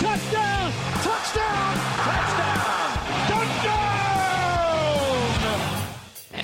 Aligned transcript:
Touchdown. 0.00 0.97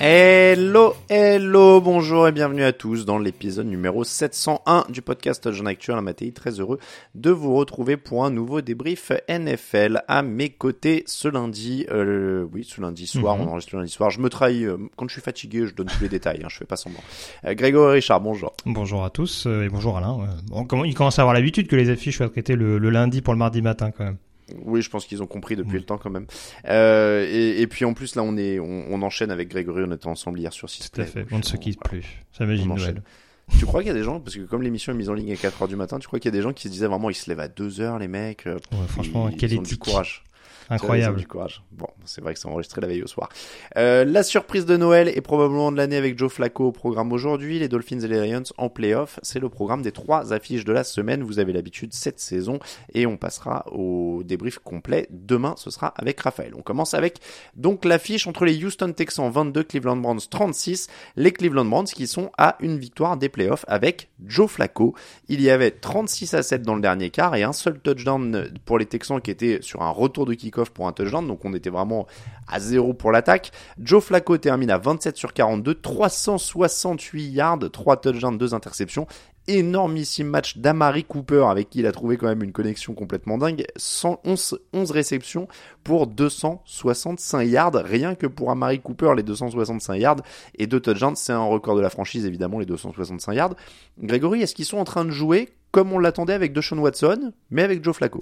Hello, 0.07 0.93
hello, 1.09 1.81
bonjour 1.81 2.27
et 2.27 2.31
bienvenue 2.31 2.61
à 2.61 2.73
tous 2.73 3.05
dans 3.05 3.17
l'épisode 3.17 3.65
numéro 3.65 4.03
701 4.03 4.85
du 4.89 5.01
podcast 5.01 5.51
Jean 5.51 5.65
Actuel. 5.65 5.99
Matéi, 6.01 6.31
très 6.31 6.59
heureux 6.59 6.77
de 7.15 7.31
vous 7.31 7.55
retrouver 7.55 7.97
pour 7.97 8.23
un 8.23 8.29
nouveau 8.29 8.61
débrief 8.61 9.11
NFL 9.27 10.03
à 10.07 10.21
mes 10.21 10.49
côtés 10.49 11.03
ce 11.07 11.27
lundi. 11.27 11.87
Euh, 11.89 12.45
oui, 12.53 12.63
ce 12.63 12.81
lundi 12.81 13.07
soir, 13.07 13.35
on 13.39 13.47
enregistre 13.47 13.73
le 13.73 13.79
lundi 13.79 13.91
soir. 13.91 14.11
Je 14.11 14.19
me 14.19 14.29
trahis 14.29 14.65
euh, 14.65 14.77
quand 14.95 15.07
je 15.07 15.13
suis 15.13 15.23
fatigué, 15.23 15.65
je 15.65 15.73
donne 15.73 15.87
tous 15.87 16.03
les 16.03 16.09
détails, 16.09 16.41
hein, 16.43 16.49
je 16.51 16.57
fais 16.57 16.65
pas 16.65 16.75
semblant. 16.75 17.01
Euh, 17.43 17.55
Grégory 17.55 17.93
Richard, 17.93 18.21
bonjour. 18.21 18.53
Bonjour 18.67 19.03
à 19.03 19.09
tous 19.09 19.47
euh, 19.47 19.63
et 19.63 19.69
bonjour 19.69 19.97
Alain. 19.97 20.19
Euh, 20.21 20.27
Bon, 20.51 20.65
comment, 20.65 20.85
il 20.85 20.93
commence 20.93 21.17
à 21.17 21.23
avoir 21.23 21.33
l'habitude 21.33 21.67
que 21.67 21.75
les 21.75 21.89
affiches 21.89 22.17
soient 22.17 22.29
traitées 22.29 22.55
le, 22.55 22.77
le 22.77 22.89
lundi 22.91 23.23
pour 23.23 23.33
le 23.33 23.39
mardi 23.39 23.63
matin 23.63 23.89
quand 23.89 24.03
même. 24.03 24.17
Oui, 24.63 24.81
je 24.81 24.89
pense 24.89 25.05
qu'ils 25.05 25.23
ont 25.23 25.27
compris 25.27 25.55
depuis 25.55 25.77
le 25.77 25.83
temps 25.83 25.97
quand 25.97 26.09
même. 26.09 26.27
Euh, 26.67 27.25
et, 27.29 27.61
et 27.61 27.67
puis 27.67 27.85
en 27.85 27.93
plus 27.93 28.15
là, 28.15 28.23
on 28.23 28.37
est, 28.37 28.59
on, 28.59 28.85
on 28.93 29.01
enchaîne 29.01 29.31
avec 29.31 29.49
Grégory, 29.49 29.83
on 29.87 29.91
était 29.91 30.07
ensemble 30.07 30.39
hier 30.39 30.53
sur 30.53 30.67
Tout 30.67 30.73
Sisplay. 30.73 31.03
à 31.03 31.07
fait. 31.07 31.25
On 31.31 31.37
ne 31.39 31.43
se 31.43 31.57
quitte 31.57 31.79
plus. 31.79 32.05
Ça 32.31 32.45
magie 32.45 32.67
Noël. 32.67 33.01
Tu 33.59 33.65
crois 33.65 33.81
qu'il 33.81 33.89
y 33.89 33.91
a 33.91 33.95
des 33.95 34.03
gens, 34.03 34.19
parce 34.19 34.35
que 34.35 34.41
comme 34.41 34.63
l'émission 34.63 34.91
est 34.91 34.95
mise 34.95 35.09
en 35.09 35.13
ligne 35.13 35.31
à 35.31 35.35
4h 35.35 35.67
du 35.67 35.75
matin, 35.75 35.99
tu 35.99 36.07
crois 36.07 36.19
qu'il 36.19 36.29
y 36.31 36.33
a 36.33 36.37
des 36.37 36.41
gens 36.41 36.51
qui 36.51 36.63
se 36.63 36.67
disaient 36.67 36.87
vraiment 36.87 37.11
ils 37.11 37.15
se 37.15 37.29
lèvent 37.29 37.39
à 37.41 37.47
2h 37.47 37.99
les 37.99 38.07
mecs 38.07 38.47
euh, 38.47 38.55
Ouais, 38.71 38.87
franchement, 38.87 39.29
ils, 39.29 39.37
quelle 39.37 39.53
ils 39.53 39.59
ont 39.59 39.63
du 39.63 39.77
courage. 39.77 40.23
Incroyable. 40.69 41.19
du 41.19 41.27
courage. 41.27 41.63
Bon, 41.71 41.87
c'est 42.05 42.21
vrai 42.21 42.33
que 42.33 42.39
c'est 42.39 42.47
enregistré 42.47 42.81
la 42.81 42.87
veille 42.87 43.03
au 43.03 43.07
soir. 43.07 43.29
Euh, 43.77 44.05
la 44.05 44.23
surprise 44.23 44.65
de 44.65 44.77
Noël 44.77 45.07
est 45.07 45.21
probablement 45.21 45.71
de 45.71 45.77
l'année 45.77 45.97
avec 45.97 46.17
Joe 46.17 46.31
Flacco 46.31 46.65
au 46.65 46.71
programme 46.71 47.11
aujourd'hui. 47.11 47.59
Les 47.59 47.67
Dolphins 47.67 47.99
et 47.99 48.07
les 48.07 48.27
Lions 48.27 48.43
en 48.57 48.69
playoff. 48.69 49.19
C'est 49.21 49.39
le 49.39 49.49
programme 49.49 49.81
des 49.81 49.91
trois 49.91 50.33
affiches 50.33 50.65
de 50.65 50.73
la 50.73 50.83
semaine. 50.83 51.23
Vous 51.23 51.39
avez 51.39 51.53
l'habitude 51.53 51.93
cette 51.93 52.19
saison. 52.19 52.59
Et 52.93 53.05
on 53.05 53.17
passera 53.17 53.65
au 53.71 54.23
débrief 54.23 54.59
complet. 54.59 55.07
Demain, 55.11 55.55
ce 55.57 55.69
sera 55.69 55.87
avec 55.97 56.19
Raphaël. 56.21 56.53
On 56.57 56.61
commence 56.61 56.93
avec 56.93 57.19
donc 57.55 57.85
l'affiche 57.85 58.27
entre 58.27 58.45
les 58.45 58.63
Houston 58.63 58.93
Texans 58.93 59.29
22, 59.29 59.63
Cleveland 59.63 59.97
Browns 59.97 60.21
36. 60.29 60.87
Les 61.15 61.31
Cleveland 61.31 61.65
Browns 61.65 61.85
qui 61.85 62.07
sont 62.07 62.31
à 62.37 62.57
une 62.59 62.77
victoire 62.77 63.17
des 63.17 63.29
playoffs 63.29 63.65
avec 63.67 64.09
Joe 64.25 64.49
Flacco. 64.49 64.95
Il 65.27 65.41
y 65.41 65.49
avait 65.49 65.71
36 65.71 66.33
à 66.33 66.43
7 66.43 66.61
dans 66.61 66.75
le 66.75 66.81
dernier 66.81 67.09
quart 67.09 67.35
et 67.35 67.43
un 67.43 67.53
seul 67.53 67.79
touchdown 67.79 68.49
pour 68.65 68.77
les 68.77 68.85
Texans 68.85 69.21
qui 69.21 69.31
était 69.31 69.59
sur 69.61 69.81
un 69.81 69.89
retour 69.89 70.25
de 70.25 70.33
pour 70.63 70.87
un 70.87 70.91
touchdown. 70.91 71.27
Donc 71.27 71.43
on 71.45 71.53
était 71.53 71.69
vraiment 71.69 72.07
à 72.47 72.59
zéro 72.59 72.93
pour 72.93 73.11
l'attaque. 73.11 73.51
Joe 73.79 74.03
Flacco 74.03 74.37
termine 74.37 74.71
à 74.71 74.77
27 74.77 75.17
sur 75.17 75.33
42, 75.33 75.75
368 75.75 77.29
yards, 77.29 77.59
3 77.71 77.97
touchdowns, 77.97 78.37
2 78.37 78.53
interceptions. 78.53 79.07
Énormissime 79.47 80.27
match 80.27 80.57
d'Amari 80.57 81.03
Cooper 81.03 81.45
avec 81.47 81.69
qui 81.69 81.79
il 81.79 81.85
a 81.85 81.91
trouvé 81.91 82.17
quand 82.17 82.25
même 82.25 82.41
une 82.41 82.51
connexion 82.51 82.95
complètement 82.95 83.37
dingue. 83.37 83.63
111 83.75 84.59
11 84.73 84.91
réceptions 84.91 85.47
pour 85.83 86.07
265 86.07 87.43
yards. 87.43 87.75
Rien 87.75 88.15
que 88.15 88.25
pour 88.25 88.49
Amari 88.49 88.79
Cooper, 88.79 89.13
les 89.15 89.21
265 89.21 89.95
yards 89.97 90.21
et 90.57 90.65
2 90.65 90.79
touchdowns, 90.79 91.15
c'est 91.15 91.33
un 91.33 91.43
record 91.43 91.75
de 91.75 91.81
la 91.81 91.91
franchise 91.91 92.25
évidemment, 92.25 92.57
les 92.57 92.65
265 92.65 93.33
yards. 93.33 93.55
Grégory, 93.99 94.41
est-ce 94.41 94.55
qu'ils 94.55 94.65
sont 94.65 94.79
en 94.79 94.83
train 94.83 95.05
de 95.05 95.11
jouer 95.11 95.49
comme 95.71 95.93
on 95.93 95.99
l'attendait 95.99 96.33
avec 96.33 96.53
Deshaun 96.53 96.79
Watson, 96.79 97.33
mais 97.51 97.61
avec 97.61 97.83
Joe 97.83 97.95
Flacco? 97.95 98.21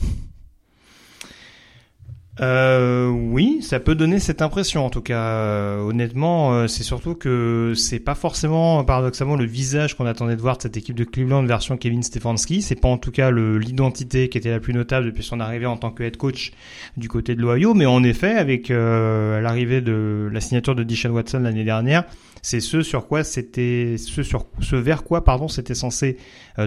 Euh, 2.40 3.10
oui, 3.10 3.60
ça 3.62 3.80
peut 3.80 3.94
donner 3.94 4.20
cette 4.20 4.42
impression 4.42 4.86
en 4.86 4.90
tout 4.90 5.02
cas. 5.02 5.22
Euh, 5.22 5.82
honnêtement, 5.82 6.54
euh, 6.54 6.68
c'est 6.68 6.82
surtout 6.82 7.14
que 7.14 7.74
c'est 7.76 8.00
pas 8.00 8.16
forcément 8.16 8.84
paradoxalement 8.84 9.36
le 9.36 9.46
visage 9.46 9.96
qu'on 9.96 10.08
attendait 10.08 10.36
de 10.36 10.42
voir 10.42 10.58
de 10.58 10.64
cette 10.64 10.76
équipe 10.76 10.96
de 10.96 11.04
Cleveland 11.04 11.44
version 11.46 11.78
Kevin 11.78 12.02
Stefanski. 12.02 12.64
C'est 12.64 12.76
pas 12.76 12.88
en 12.88 12.98
tout 12.98 13.12
cas 13.12 13.30
l'identité 13.30 14.30
qui 14.30 14.40
était 14.40 14.50
la 14.50 14.60
plus 14.60 14.74
notable 14.74 15.06
depuis 15.06 15.24
son 15.24 15.40
arrivée 15.40 15.68
en 15.68 15.78
tant 15.78 15.92
que 15.92 16.02
head 16.02 16.18
coach 16.18 16.54
du 16.98 17.08
côté 17.08 17.36
de 17.36 17.42
l'Ohio. 17.42 17.76
Mais 17.76 17.86
en 17.86 18.04
effet, 18.04 18.32
avec 18.32 18.72
euh, 18.72 19.40
l'arrivée 19.40 19.82
de 19.82 20.28
la 20.32 20.42
signature 20.42 20.74
de 20.74 20.84
Deshaun 20.84 21.12
Watson 21.12 21.40
l'année 21.40 21.64
dernière, 21.64 22.04
c'est 22.42 22.60
ce 22.60 22.82
sur 22.82 23.08
quoi 23.08 23.24
c'était, 23.24 23.96
ce 23.98 24.24
sur, 24.24 24.48
ce 24.60 24.76
vers 24.76 25.04
quoi 25.04 25.24
pardon, 25.24 25.48
c'était 25.48 25.76
censé 25.76 26.18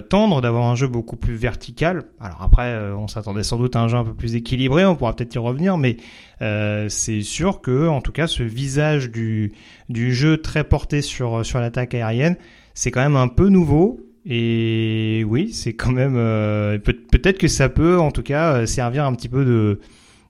tendre 0.09 0.41
d'avoir 0.41 0.65
un 0.65 0.75
jeu 0.75 0.87
beaucoup 0.87 1.17
plus 1.17 1.35
vertical. 1.35 2.05
Alors 2.19 2.41
après, 2.41 2.75
on 2.97 3.07
s'attendait 3.07 3.43
sans 3.43 3.57
doute 3.57 3.75
à 3.75 3.81
un 3.81 3.87
jeu 3.87 3.97
un 3.97 4.03
peu 4.03 4.15
plus 4.15 4.35
équilibré, 4.35 4.85
on 4.85 4.95
pourra 4.95 5.15
peut-être 5.15 5.35
y 5.35 5.37
revenir, 5.37 5.56
mais 5.77 5.97
euh, 6.41 6.87
c'est 6.89 7.21
sûr 7.21 7.61
que, 7.61 7.87
en 7.87 8.01
tout 8.01 8.11
cas, 8.11 8.27
ce 8.27 8.43
visage 8.43 9.09
du, 9.09 9.53
jeu 9.89 10.37
très 10.41 10.63
porté 10.63 11.01
sur, 11.01 11.41
l'attaque 11.55 11.93
aérienne, 11.93 12.37
c'est 12.73 12.91
quand 12.91 13.01
même 13.01 13.15
un 13.15 13.27
peu 13.27 13.49
nouveau. 13.49 13.99
Et 14.25 15.23
oui, 15.27 15.53
c'est 15.53 15.73
quand 15.73 15.91
même 15.93 16.15
euh, 16.17 16.77
peut- 16.79 16.93
peut-être 17.11 17.37
que 17.37 17.47
ça 17.47 17.69
peut, 17.69 17.97
en 17.97 18.11
tout 18.11 18.23
cas, 18.23 18.57
euh, 18.57 18.65
servir 18.65 19.05
un 19.05 19.13
petit 19.13 19.29
peu 19.29 19.45
de, 19.45 19.79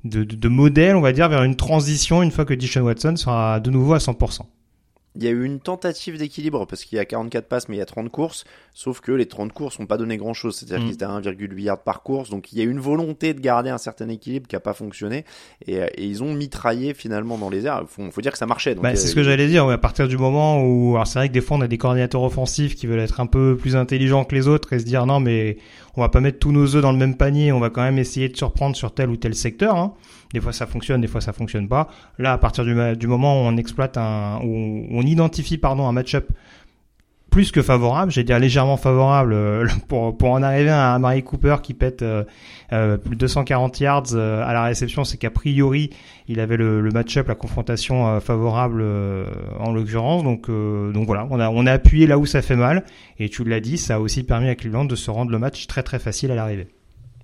de, 0.03 0.47
modèle, 0.47 0.95
on 0.95 1.01
va 1.01 1.13
dire, 1.13 1.29
vers 1.29 1.43
une 1.43 1.55
transition 1.55 2.21
une 2.21 2.31
fois 2.31 2.45
que 2.45 2.53
Deshaun 2.53 2.83
Watson 2.83 3.15
sera 3.15 3.59
de 3.59 3.71
nouveau 3.71 3.93
à 3.93 3.97
100%. 3.97 4.41
Il 5.17 5.23
y 5.23 5.27
a 5.27 5.31
eu 5.31 5.43
une 5.43 5.59
tentative 5.59 6.17
d'équilibre 6.17 6.65
parce 6.65 6.85
qu'il 6.85 6.95
y 6.97 6.99
a 6.99 7.05
44 7.05 7.47
passes 7.47 7.67
mais 7.69 7.75
il 7.75 7.79
y 7.79 7.81
a 7.81 7.85
30 7.85 8.09
courses, 8.09 8.45
sauf 8.73 9.01
que 9.01 9.11
les 9.11 9.25
30 9.25 9.51
courses 9.51 9.79
n'ont 9.79 9.85
pas 9.87 9.97
donné 9.97 10.15
grand 10.17 10.33
chose, 10.33 10.55
c'est-à-dire 10.55 10.79
Mm. 10.79 10.85
qu'ils 10.85 10.93
étaient 10.93 11.05
à 11.05 11.09
1,8 11.09 11.61
yard 11.63 11.81
par 11.83 12.03
course, 12.03 12.29
donc 12.29 12.53
il 12.53 12.59
y 12.59 12.61
a 12.61 12.65
eu 12.65 12.69
une 12.69 12.79
volonté 12.79 13.33
de 13.33 13.39
garder 13.39 13.69
un 13.71 13.77
certain 13.77 14.07
équilibre 14.09 14.47
qui 14.47 14.55
n'a 14.55 14.59
pas 14.59 14.73
fonctionné 14.73 15.25
et, 15.65 15.79
euh, 15.81 15.87
et 15.95 16.05
ils 16.05 16.23
ont 16.23 16.33
mitraillé 16.33 16.93
finalement 16.93 17.37
dans 17.37 17.49
les 17.49 17.65
airs. 17.65 17.83
Faut, 17.87 18.03
faut 18.11 18.21
dire 18.21 18.31
que 18.31 18.37
ça 18.37 18.45
marchait. 18.45 18.75
Bah, 18.75 18.89
euh, 18.89 18.95
c'est 18.95 19.07
ce 19.07 19.15
que 19.15 19.23
j'allais 19.23 19.47
dire. 19.47 19.65
ouais, 19.65 19.73
à 19.73 19.77
partir 19.79 20.07
du 20.07 20.17
moment 20.17 20.61
où, 20.63 20.95
alors 20.95 21.07
c'est 21.07 21.19
vrai 21.19 21.27
que 21.29 21.33
des 21.33 21.41
fois 21.41 21.57
on 21.57 21.61
a 21.61 21.67
des 21.67 21.77
coordinateurs 21.77 22.21
offensifs 22.23 22.75
qui 22.75 22.85
veulent 22.87 22.99
être 22.99 23.19
un 23.19 23.25
peu 23.27 23.57
plus 23.59 23.75
intelligents 23.75 24.23
que 24.23 24.35
les 24.35 24.47
autres 24.47 24.73
et 24.73 24.79
se 24.79 24.85
dire 24.85 25.05
non 25.05 25.19
mais 25.19 25.57
on 25.95 26.01
va 26.01 26.09
pas 26.09 26.19
mettre 26.21 26.37
tous 26.37 26.51
nos 26.51 26.75
œufs 26.75 26.81
dans 26.81 26.91
le 26.91 26.97
même 26.99 27.17
panier, 27.17 27.51
on 27.51 27.59
va 27.59 27.71
quand 27.71 27.81
même 27.81 27.97
essayer 27.97 28.29
de 28.29 28.37
surprendre 28.37 28.75
sur 28.75 28.93
tel 28.93 29.09
ou 29.09 29.17
tel 29.17 29.33
secteur. 29.33 29.75
Hein. 29.75 29.93
Des 30.33 30.41
fois 30.41 30.53
ça 30.53 30.65
fonctionne, 30.65 31.01
des 31.01 31.07
fois 31.07 31.21
ça 31.21 31.33
fonctionne 31.33 31.67
pas. 31.67 31.89
Là, 32.17 32.33
à 32.33 32.37
partir 32.37 32.65
du, 32.65 32.75
du 32.95 33.07
moment 33.07 33.41
où 33.41 33.45
on 33.45 33.57
exploite 33.57 33.97
un, 33.97 34.39
où 34.43 34.87
on 34.91 35.01
identifie 35.03 35.57
pardon 35.57 35.87
un 35.87 35.91
match-up 35.91 36.31
plus 37.29 37.51
que 37.51 37.61
favorable, 37.61 38.11
j'ai 38.11 38.23
dire 38.23 38.39
légèrement 38.39 38.77
favorable 38.77 39.33
euh, 39.33 39.67
pour 39.87 40.17
pour 40.17 40.31
en 40.31 40.41
arriver 40.41 40.69
à 40.69 40.93
un 40.95 41.21
Cooper 41.21 41.57
qui 41.61 41.73
pète 41.73 42.01
euh, 42.01 42.23
euh, 42.73 42.97
plus 42.97 43.15
de 43.15 43.19
240 43.19 43.79
yards 43.79 44.15
à 44.15 44.53
la 44.53 44.63
réception, 44.63 45.03
c'est 45.03 45.17
qu'a 45.17 45.29
priori 45.29 45.91
il 46.27 46.39
avait 46.39 46.57
le, 46.57 46.81
le 46.81 46.89
match-up, 46.89 47.27
la 47.27 47.35
confrontation 47.35 48.19
favorable 48.19 48.83
en 49.59 49.71
l'occurrence. 49.71 50.23
Donc 50.23 50.49
donc 50.49 51.05
voilà, 51.05 51.27
on 51.29 51.39
a 51.39 51.49
on 51.49 51.65
a 51.65 51.71
appuyé 51.71 52.07
là 52.07 52.17
où 52.17 52.25
ça 52.25 52.41
fait 52.41 52.55
mal 52.55 52.83
et 53.19 53.29
tu 53.29 53.43
l'as 53.43 53.59
dit, 53.59 53.77
ça 53.77 53.95
a 53.95 53.99
aussi 53.99 54.23
permis 54.23 54.49
à 54.49 54.55
Cleveland 54.55 54.85
de 54.85 54.95
se 54.95 55.11
rendre 55.11 55.31
le 55.31 55.39
match 55.39 55.67
très 55.67 55.83
très 55.83 55.99
facile 55.99 56.31
à 56.31 56.35
l'arrivée 56.35 56.67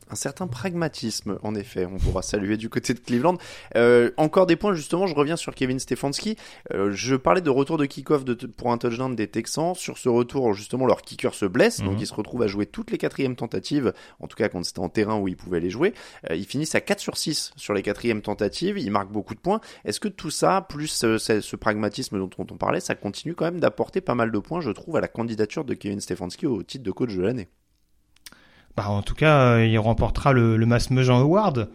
un 0.10 0.16
certain 0.16 0.48
pragmatisme, 0.48 1.38
en 1.44 1.56
effet, 1.56 1.86
on 1.86 1.98
pourra 1.98 2.22
saluer 2.22 2.58
du 2.58 2.70
côté 2.70 2.94
de 2.94 3.00
Cleveland. 3.00 3.38
Euh, 3.76 4.12
encore 4.18 4.46
des 4.46 4.56
points, 4.56 4.74
justement, 4.74 5.08
je 5.08 5.16
reviens 5.16 5.36
sur 5.36 5.56
Kevin 5.56 5.80
Stefanski. 5.80 6.38
Euh, 6.74 6.92
je 6.92 7.16
parlais 7.16 7.42
de 7.42 7.50
retour 7.50 7.78
de 7.78 7.86
kick-off 7.86 8.24
pour 8.58 8.72
un 8.72 8.78
touchdown 8.78 9.16
des 9.16 9.28
Texans. 9.28 9.76
Sur 9.76 9.98
ce 9.98 10.10
retour, 10.10 10.54
justement, 10.54 10.86
leur 10.86 11.02
kicker 11.02 11.34
se 11.34 11.46
blesse, 11.46 11.80
donc 11.82 11.96
mhm. 11.96 12.00
ils 12.00 12.08
se 12.08 12.14
retrouvent 12.14 12.44
à 12.44 12.48
jouer 12.48 12.66
toutes 12.66 12.92
les 12.92 12.98
quatrièmes 12.98 13.36
tentatives, 13.36 13.94
en 14.20 14.28
tout 14.28 14.36
cas 14.36 14.50
quand 14.50 14.64
c'était 14.64 14.80
en 14.80 14.90
terrain 14.90 15.18
où 15.18 15.28
ils 15.28 15.38
pouvaient 15.38 15.60
les 15.60 15.70
jouer. 15.70 15.94
Euh, 16.30 16.36
ils 16.36 16.46
finissent 16.46 16.76
à 16.76 16.82
4 16.82 17.00
sur 17.00 17.18
6 17.18 17.54
sur 17.56 17.74
les 17.74 17.82
quatrièmes 17.82 18.22
tentatives, 18.22 18.78
ils 18.78 18.92
marquent 18.92 19.12
beaucoup 19.12 19.36
de 19.36 19.40
points. 19.40 19.62
Est-ce 19.86 20.00
que 20.00 20.08
tout 20.08 20.32
ça, 20.32 20.66
plus 20.68 20.88
ce, 20.88 21.18
ce, 21.18 21.56
pragmatisme 21.56 22.20
dont 22.20 22.30
on 22.40 22.58
parlait, 22.58 22.80
ça 22.80 22.96
continue 22.96 23.36
quand 23.36 23.46
même 23.46 23.60
d'apporter 23.60 24.02
pas 24.02 24.16
mal 24.16 24.32
de 24.32 24.40
points, 24.40 24.62
je 24.62 24.72
trouve, 24.72 24.98
à 24.98 25.02
la 25.02 25.08
candidature 25.08 25.64
de 25.64 25.74
Kevin 25.74 26.00
Stefanski 26.00 26.48
au 26.48 26.64
titre 26.64 26.84
de 26.84 26.92
coach 26.92 27.16
de 27.16 27.22
l'année? 27.22 27.48
Bah, 28.75 28.90
en 28.90 29.02
tout 29.02 29.16
cas, 29.16 29.56
euh, 29.56 29.66
il 29.66 29.78
remportera 29.78 30.34
le, 30.34 30.58
le 30.58 30.66
Mass 30.66 30.90
Award. 30.92 31.70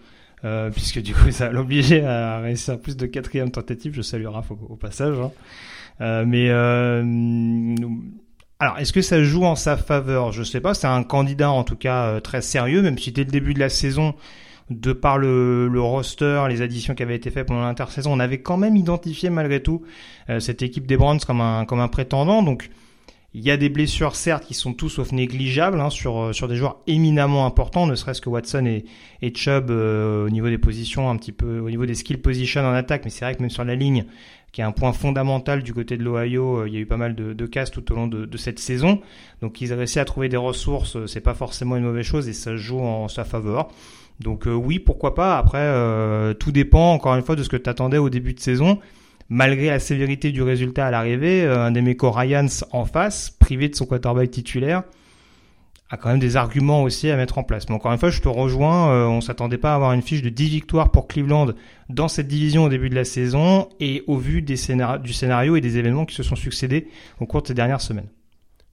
Euh, 0.44 0.70
puisque 0.70 1.00
du 1.02 1.14
coup 1.14 1.30
ça 1.32 1.50
l'obligeait 1.50 2.04
à 2.04 2.38
réussir 2.38 2.78
plus 2.78 2.96
de 2.96 3.06
quatrième 3.06 3.50
tentative, 3.50 3.92
je 3.94 4.02
salue 4.02 4.26
au, 4.26 4.76
passage. 4.76 5.18
Hein. 5.18 5.32
Euh, 6.00 6.24
mais 6.26 6.48
euh, 6.48 7.74
alors 8.60 8.78
est-ce 8.78 8.92
que 8.92 9.02
ça 9.02 9.22
joue 9.22 9.44
en 9.44 9.56
sa 9.56 9.76
faveur? 9.76 10.32
Je 10.32 10.42
sais 10.42 10.60
pas, 10.60 10.74
c'est 10.74 10.86
un 10.86 11.02
candidat 11.02 11.50
en 11.50 11.64
tout 11.64 11.76
cas 11.76 12.04
euh, 12.04 12.20
très 12.20 12.42
sérieux, 12.42 12.82
même 12.82 12.98
si 12.98 13.10
dès 13.10 13.24
le 13.24 13.30
début 13.30 13.54
de 13.54 13.58
la 13.58 13.68
saison, 13.68 14.14
de 14.70 14.92
par 14.92 15.18
le, 15.18 15.66
le 15.66 15.80
roster, 15.80 16.44
les 16.48 16.62
additions 16.62 16.94
qui 16.94 17.02
avaient 17.02 17.16
été 17.16 17.30
faites 17.30 17.46
pendant 17.46 17.62
l'intersaison, 17.62 18.12
on 18.12 18.20
avait 18.20 18.42
quand 18.42 18.58
même 18.58 18.76
identifié 18.76 19.30
malgré 19.30 19.62
tout 19.62 19.82
cette 20.40 20.60
équipe 20.60 20.86
des 20.86 20.98
Browns 20.98 21.20
comme 21.20 21.40
un, 21.40 21.64
comme 21.64 21.80
un 21.80 21.88
prétendant. 21.88 22.42
Donc 22.42 22.68
il 23.38 23.44
y 23.44 23.52
a 23.52 23.56
des 23.56 23.68
blessures, 23.68 24.16
certes, 24.16 24.46
qui 24.46 24.54
sont 24.54 24.74
tous 24.74 24.88
sauf 24.88 25.12
négligeables 25.12 25.80
hein, 25.80 25.90
sur, 25.90 26.18
euh, 26.18 26.32
sur 26.32 26.48
des 26.48 26.56
joueurs 26.56 26.78
éminemment 26.88 27.46
importants, 27.46 27.86
ne 27.86 27.94
serait-ce 27.94 28.20
que 28.20 28.28
Watson 28.28 28.66
et, 28.66 28.84
et 29.22 29.32
Chubb 29.32 29.70
euh, 29.70 30.26
au 30.26 30.28
niveau 30.28 30.48
des 30.48 30.58
positions, 30.58 31.08
un 31.08 31.16
petit 31.16 31.30
peu 31.30 31.60
au 31.60 31.70
niveau 31.70 31.86
des 31.86 31.94
skill 31.94 32.20
positions 32.20 32.62
en 32.62 32.72
attaque. 32.72 33.04
Mais 33.04 33.10
c'est 33.10 33.24
vrai 33.24 33.36
que 33.36 33.40
même 33.40 33.50
sur 33.50 33.64
la 33.64 33.76
ligne, 33.76 34.06
qui 34.50 34.60
est 34.60 34.64
un 34.64 34.72
point 34.72 34.92
fondamental 34.92 35.62
du 35.62 35.72
côté 35.72 35.96
de 35.96 36.02
l'Ohio, 36.02 36.62
euh, 36.62 36.68
il 36.68 36.74
y 36.74 36.78
a 36.78 36.80
eu 36.80 36.86
pas 36.86 36.96
mal 36.96 37.14
de, 37.14 37.32
de 37.32 37.46
casse 37.46 37.70
tout 37.70 37.92
au 37.92 37.94
long 37.94 38.08
de, 38.08 38.26
de, 38.26 38.36
cette 38.36 38.58
saison. 38.58 39.00
Donc 39.40 39.60
ils 39.60 39.72
ont 39.72 39.76
réussi 39.76 40.00
à 40.00 40.04
trouver 40.04 40.28
des 40.28 40.36
ressources, 40.36 41.06
c'est 41.06 41.20
pas 41.20 41.34
forcément 41.34 41.76
une 41.76 41.84
mauvaise 41.84 42.06
chose 42.06 42.28
et 42.28 42.32
ça 42.32 42.56
joue 42.56 42.80
en 42.80 43.06
sa 43.06 43.24
faveur. 43.24 43.68
Donc 44.18 44.46
oui, 44.46 44.80
pourquoi 44.80 45.14
pas. 45.14 45.38
Après, 45.38 46.34
tout 46.40 46.50
dépend 46.50 46.92
encore 46.92 47.14
une 47.14 47.22
fois 47.22 47.36
de 47.36 47.44
ce 47.44 47.48
que 47.48 47.56
tu 47.56 47.70
attendais 47.70 47.98
au 47.98 48.10
début 48.10 48.34
de 48.34 48.40
saison 48.40 48.80
malgré 49.28 49.66
la 49.66 49.78
sévérité 49.78 50.32
du 50.32 50.42
résultat 50.42 50.86
à 50.86 50.90
l'arrivée, 50.90 51.42
euh, 51.44 51.66
un 51.66 51.70
des 51.70 51.96
Ryans 52.00 52.64
en 52.72 52.84
face, 52.84 53.30
privé 53.30 53.68
de 53.68 53.74
son 53.74 53.86
quarterback 53.86 54.30
titulaire, 54.30 54.84
a 55.90 55.96
quand 55.96 56.10
même 56.10 56.18
des 56.18 56.36
arguments 56.36 56.82
aussi 56.82 57.10
à 57.10 57.16
mettre 57.16 57.38
en 57.38 57.44
place. 57.44 57.68
Mais 57.68 57.74
encore 57.74 57.92
une 57.92 57.98
fois, 57.98 58.10
je 58.10 58.20
te 58.20 58.28
rejoins, 58.28 58.92
euh, 58.92 59.06
on 59.06 59.20
s'attendait 59.20 59.58
pas 59.58 59.72
à 59.72 59.74
avoir 59.74 59.92
une 59.92 60.02
fiche 60.02 60.22
de 60.22 60.28
10 60.28 60.48
victoires 60.48 60.90
pour 60.90 61.08
Cleveland 61.08 61.52
dans 61.88 62.08
cette 62.08 62.28
division 62.28 62.64
au 62.64 62.68
début 62.68 62.90
de 62.90 62.94
la 62.94 63.04
saison 63.04 63.68
et 63.80 64.04
au 64.06 64.16
vu 64.16 64.42
du 64.42 64.56
scénario 64.56 65.56
et 65.56 65.60
des 65.60 65.78
événements 65.78 66.04
qui 66.04 66.14
se 66.14 66.22
sont 66.22 66.36
succédés 66.36 66.88
au 67.20 67.26
cours 67.26 67.42
de 67.42 67.48
ces 67.48 67.54
dernières 67.54 67.80
semaines. 67.80 68.08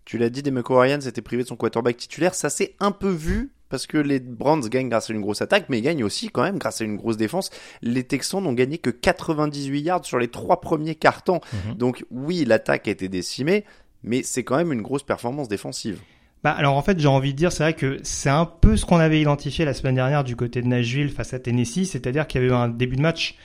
Tu 0.04 0.18
l'as 0.18 0.30
dit, 0.30 0.44
Demeco 0.44 0.78
Ryans 0.78 1.00
était 1.08 1.22
privé 1.22 1.44
de 1.44 1.48
son 1.48 1.56
quarterback 1.56 1.98
titulaire. 1.98 2.36
Ça 2.36 2.50
s'est 2.50 2.76
un 2.80 2.92
peu 2.92 3.10
vu 3.10 3.55
parce 3.70 3.88
que 3.88 3.98
les 3.98 4.20
Browns 4.20 4.68
gagnent 4.68 4.90
grâce 4.90 5.10
à 5.10 5.14
une 5.14 5.22
grosse 5.22 5.42
attaque, 5.42 5.66
mais 5.70 5.80
ils 5.80 5.84
gagnent 5.84 6.04
aussi 6.04 6.30
quand 6.30 6.44
même 6.44 6.58
grâce 6.58 6.82
à 6.82 6.86
une 6.86 6.96
grosse 6.96 7.18
défense. 7.18 7.50
Les 7.82 8.04
Texans 8.04 8.42
n'ont 8.42 8.54
gagné 8.54 8.78
que 8.78 8.90
98 8.90 9.82
yards 9.82 10.06
sur 10.06 10.20
les 10.20 10.28
trois 10.28 10.62
premiers 10.62 10.96
cartons. 10.96 11.42
Mhm. 11.68 11.76
Donc 11.76 12.06
oui, 12.12 12.46
l'attaque 12.46 12.88
a 12.88 12.92
été 12.92 13.10
décimée, 13.10 13.66
mais 14.04 14.24
c'est 14.24 14.44
quand 14.44 14.58
même 14.58 14.72
une 14.72 14.82
grosse 14.82 15.04
performance 15.04 15.48
défensive. 15.48 16.00
Bah 16.44 16.52
alors 16.52 16.78
en 16.78 16.84
fait 16.84 17.00
j'ai 17.00 17.08
envie 17.08 17.34
de 17.34 17.38
dire 17.38 17.52
c'est 17.52 17.64
vrai 17.64 17.74
que 17.74 17.98
c'est 18.04 18.30
un 18.30 18.46
peu 18.46 18.78
ce 18.78 18.86
qu'on 18.86 19.00
avait 19.00 19.20
identifié 19.20 19.66
la 19.66 19.74
semaine 19.74 19.96
dernière 19.96 20.24
du 20.24 20.36
côté 20.36 20.62
de 20.62 20.68
Nashville 20.68 21.10
face 21.10 21.34
à 21.34 21.40
Tennessee, 21.40 21.90
c'est-à-dire 21.90 22.28
qu'il 22.28 22.40
y 22.40 22.44
avait 22.44 22.54
eu 22.54 22.56
un 22.56 22.68
début 22.68 22.98
de 22.98 23.02
match 23.02 23.36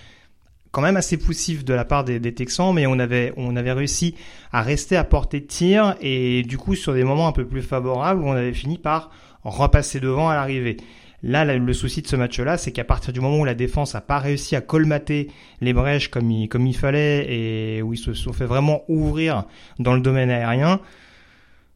quand 0.70 0.82
même 0.82 0.99
assez 0.99 1.16
poussif 1.16 1.64
de 1.64 1.73
la 1.73 1.87
part 1.87 2.05
des, 2.05 2.20
des, 2.20 2.34
Texans, 2.34 2.75
mais 2.75 2.87
on 2.87 2.99
avait 2.99 3.32
on 3.38 3.56
avait 3.56 3.73
réussi 3.73 4.16
à 4.52 4.61
rester 4.61 4.99
à 4.99 5.05
portée 5.05 5.40
de 5.40 5.46
tir 5.46 5.96
et 6.02 6.43
du 6.43 6.58
coup 6.58 6.75
sur 6.75 6.93
des 6.93 7.02
moments 7.02 7.26
un 7.26 7.32
peu 7.32 7.46
plus 7.46 7.62
favorables 7.62 8.23
on 8.23 8.32
avait 8.32 8.52
fini 8.52 8.76
par 8.76 9.11
repasser 9.44 10.00
devant 10.00 10.28
à 10.28 10.34
l'arrivée. 10.34 10.76
Là, 11.22 11.44
le 11.44 11.72
souci 11.75 12.00
de 12.00 12.06
ce 12.06 12.16
match-là, 12.16 12.56
c'est 12.56 12.72
qu'à 12.72 12.84
partir 12.84 13.12
du 13.12 13.20
moment 13.20 13.38
où 13.38 13.44
la 13.44 13.54
défense 13.54 13.94
a 13.94 14.00
pas 14.00 14.19
réussi 14.19 14.56
à 14.56 14.62
colmater 14.62 15.28
les 15.60 15.75
brèches 15.75 16.08
comme 16.08 16.31
il, 16.31 16.48
comme 16.48 16.66
il 16.66 16.75
fallait 16.75 17.26
et 17.31 17.82
où 17.82 17.92
ils 17.92 17.98
se 17.98 18.14
sont 18.14 18.32
fait 18.32 18.46
vraiment 18.46 18.82
ouvrir 18.88 19.44
dans 19.78 19.94
le 19.94 20.00
domaine 20.00 20.31
aérien, 20.31 20.81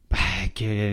bah, 0.09 0.17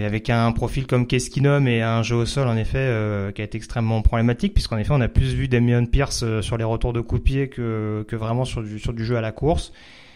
avec 0.05 0.29
un 0.29 0.53
profil 0.53 0.87
comme 0.87 1.07
Keskinum 1.07 1.67
et 1.67 1.81
un 1.81 2.03
jeu 2.03 2.17
au 2.17 2.27
sol 2.27 2.49
en 2.49 2.57
effet 2.57 2.79
euh, 2.79 3.31
qui 3.31 3.41
a 3.41 3.45
été 3.45 3.57
extrêmement 3.57 4.03
problématique 4.03 4.55
puisqu'en 4.55 4.79
effet 4.79 4.93
on 4.93 5.01
a 5.01 5.09
plus 5.09 5.35
vu 5.35 5.49
Damien 5.49 5.85
Pierce 5.85 6.23
euh, 6.23 6.41
sur 6.41 6.57
les 6.57 6.65
retours 6.65 6.93
de 6.93 7.01
pied 7.01 7.49
que, 7.49 8.05
que 8.09 8.17
vraiment 8.17 8.45
sur 8.45 8.63
du, 8.63 8.79
sur 8.79 8.95
du 8.95 9.05
jeu 9.05 9.17
à 9.17 9.21
la 9.21 9.31
course 9.31 9.73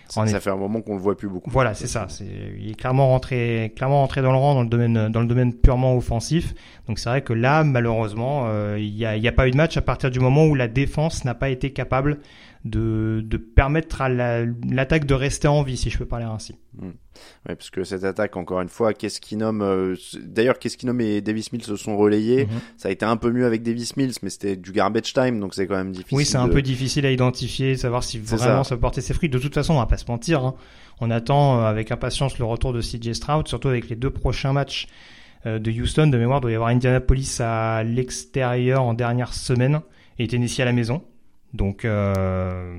ça, 0.08 0.40
fait 0.40 0.50
un 0.50 0.56
moment 0.56 0.80
qu'on 0.80 0.94
le 0.94 1.00
voit 1.00 1.16
plus 1.16 1.28
beaucoup. 1.28 1.50
Voilà, 1.50 1.74
c'est 1.74 1.86
ça. 1.86 2.06
C'est, 2.08 2.26
il 2.58 2.70
est 2.70 2.74
clairement 2.74 3.08
rentré, 3.08 3.72
clairement 3.76 4.00
rentré 4.00 4.22
dans 4.22 4.32
le 4.32 4.38
rang 4.38 4.54
dans 4.54 4.62
le 4.62 4.68
domaine, 4.68 5.08
dans 5.08 5.20
le 5.20 5.26
domaine 5.26 5.52
purement 5.52 5.96
offensif. 5.96 6.54
Donc 6.86 6.98
c'est 6.98 7.08
vrai 7.08 7.22
que 7.22 7.32
là, 7.32 7.64
malheureusement, 7.64 8.44
euh, 8.46 8.76
il 8.78 8.94
n'y 8.94 9.04
a, 9.04 9.16
y 9.16 9.28
a 9.28 9.32
pas 9.32 9.48
eu 9.48 9.50
de 9.50 9.56
match 9.56 9.76
à 9.76 9.82
partir 9.82 10.10
du 10.10 10.20
moment 10.20 10.46
où 10.46 10.54
la 10.54 10.68
défense 10.68 11.24
n'a 11.24 11.34
pas 11.34 11.48
été 11.48 11.72
capable 11.72 12.18
de, 12.66 13.22
de 13.24 13.36
permettre 13.36 14.02
à 14.02 14.08
l'attaque 14.08 15.04
de 15.06 15.14
rester 15.14 15.48
en 15.48 15.62
vie, 15.62 15.76
si 15.76 15.90
je 15.90 15.98
peux 15.98 16.06
parler 16.06 16.26
ainsi. 16.26 16.56
Hmm. 16.76 16.90
Ouais, 17.48 17.54
parce 17.54 17.70
que 17.70 17.84
cette 17.84 18.04
attaque, 18.04 18.36
encore 18.36 18.60
une 18.60 18.68
fois, 18.68 18.92
qu'est-ce 18.92 19.20
qui 19.20 19.36
nomme 19.36 19.62
euh, 19.62 19.96
D'ailleurs, 20.20 20.58
qu'est-ce 20.58 20.76
qui 20.76 20.86
nomme 20.86 21.00
et 21.00 21.20
Davis 21.20 21.52
Mills 21.52 21.62
se 21.62 21.76
sont 21.76 21.96
relayés. 21.96 22.46
Mhm. 22.46 22.60
Ça 22.76 22.88
a 22.88 22.92
été 22.92 23.04
un 23.04 23.16
peu 23.16 23.30
mieux 23.30 23.46
avec 23.46 23.62
Davis 23.62 23.96
Mills, 23.96 24.14
mais 24.22 24.30
c'était 24.30 24.56
du 24.56 24.72
garbage 24.72 25.12
time, 25.12 25.40
donc 25.40 25.54
c'est 25.54 25.66
quand 25.66 25.76
même 25.76 25.92
difficile. 25.92 26.16
Oui, 26.16 26.24
c'est 26.24 26.36
un 26.36 26.48
peu 26.48 26.62
difficile 26.62 27.06
à 27.06 27.10
identifier, 27.10 27.76
savoir 27.76 28.04
si 28.04 28.18
vraiment 28.18 28.64
ça. 28.64 28.74
peut 28.74 28.80
porter 28.80 29.00
ses 29.00 29.14
fruits. 29.14 29.28
De 29.28 29.38
toute 29.38 29.54
façon, 29.54 29.74
on 29.74 29.78
va 29.78 29.86
pas 29.86 29.96
se 29.96 30.06
mentir. 30.08 30.44
Hein. 30.44 30.54
On 31.00 31.10
attend 31.10 31.60
euh, 31.60 31.64
avec 31.64 31.90
impatience 31.92 32.38
le 32.38 32.44
retour 32.44 32.72
de 32.72 32.80
CJ 32.80 33.12
Stroud, 33.12 33.48
surtout 33.48 33.68
avec 33.68 33.88
les 33.88 33.96
deux 33.96 34.10
prochains 34.10 34.52
matchs 34.52 34.88
euh, 35.46 35.58
de 35.58 35.70
Houston. 35.70 36.08
De 36.08 36.18
mémoire, 36.18 36.38
il 36.40 36.42
doit 36.42 36.52
y 36.52 36.54
avoir 36.54 36.70
Indianapolis 36.70 37.40
à 37.40 37.82
l'extérieur 37.84 38.82
en 38.82 38.94
dernière 38.94 39.32
semaine 39.32 39.80
et 40.18 40.26
Tennessee 40.26 40.60
à 40.60 40.64
la 40.64 40.72
maison. 40.72 41.02
Donc, 41.56 41.84
euh, 41.84 42.78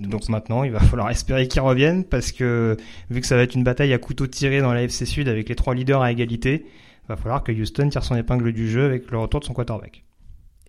donc 0.00 0.28
maintenant, 0.28 0.62
il 0.62 0.70
va 0.70 0.80
falloir 0.90 1.10
espérer 1.10 1.48
qu'ils 1.48 1.62
reviennent 1.62 2.04
parce 2.04 2.32
que 2.32 2.76
vu 3.10 3.20
que 3.20 3.26
ça 3.26 3.36
va 3.36 3.42
être 3.42 3.54
une 3.54 3.64
bataille 3.64 3.92
à 3.92 3.98
couteau 3.98 4.26
tiré 4.26 4.60
dans 4.60 4.72
la 4.72 4.82
FC 4.82 5.06
Sud 5.06 5.28
avec 5.28 5.48
les 5.48 5.54
trois 5.54 5.74
leaders 5.74 6.02
à 6.02 6.12
égalité, 6.12 6.64
il 6.64 7.08
va 7.08 7.16
falloir 7.16 7.42
que 7.42 7.52
Houston 7.52 7.88
tire 7.88 8.04
son 8.04 8.16
épingle 8.16 8.52
du 8.52 8.68
jeu 8.68 8.84
avec 8.84 9.10
le 9.10 9.18
retour 9.18 9.40
de 9.40 9.44
son 9.44 9.52
quarterback. 9.52 10.04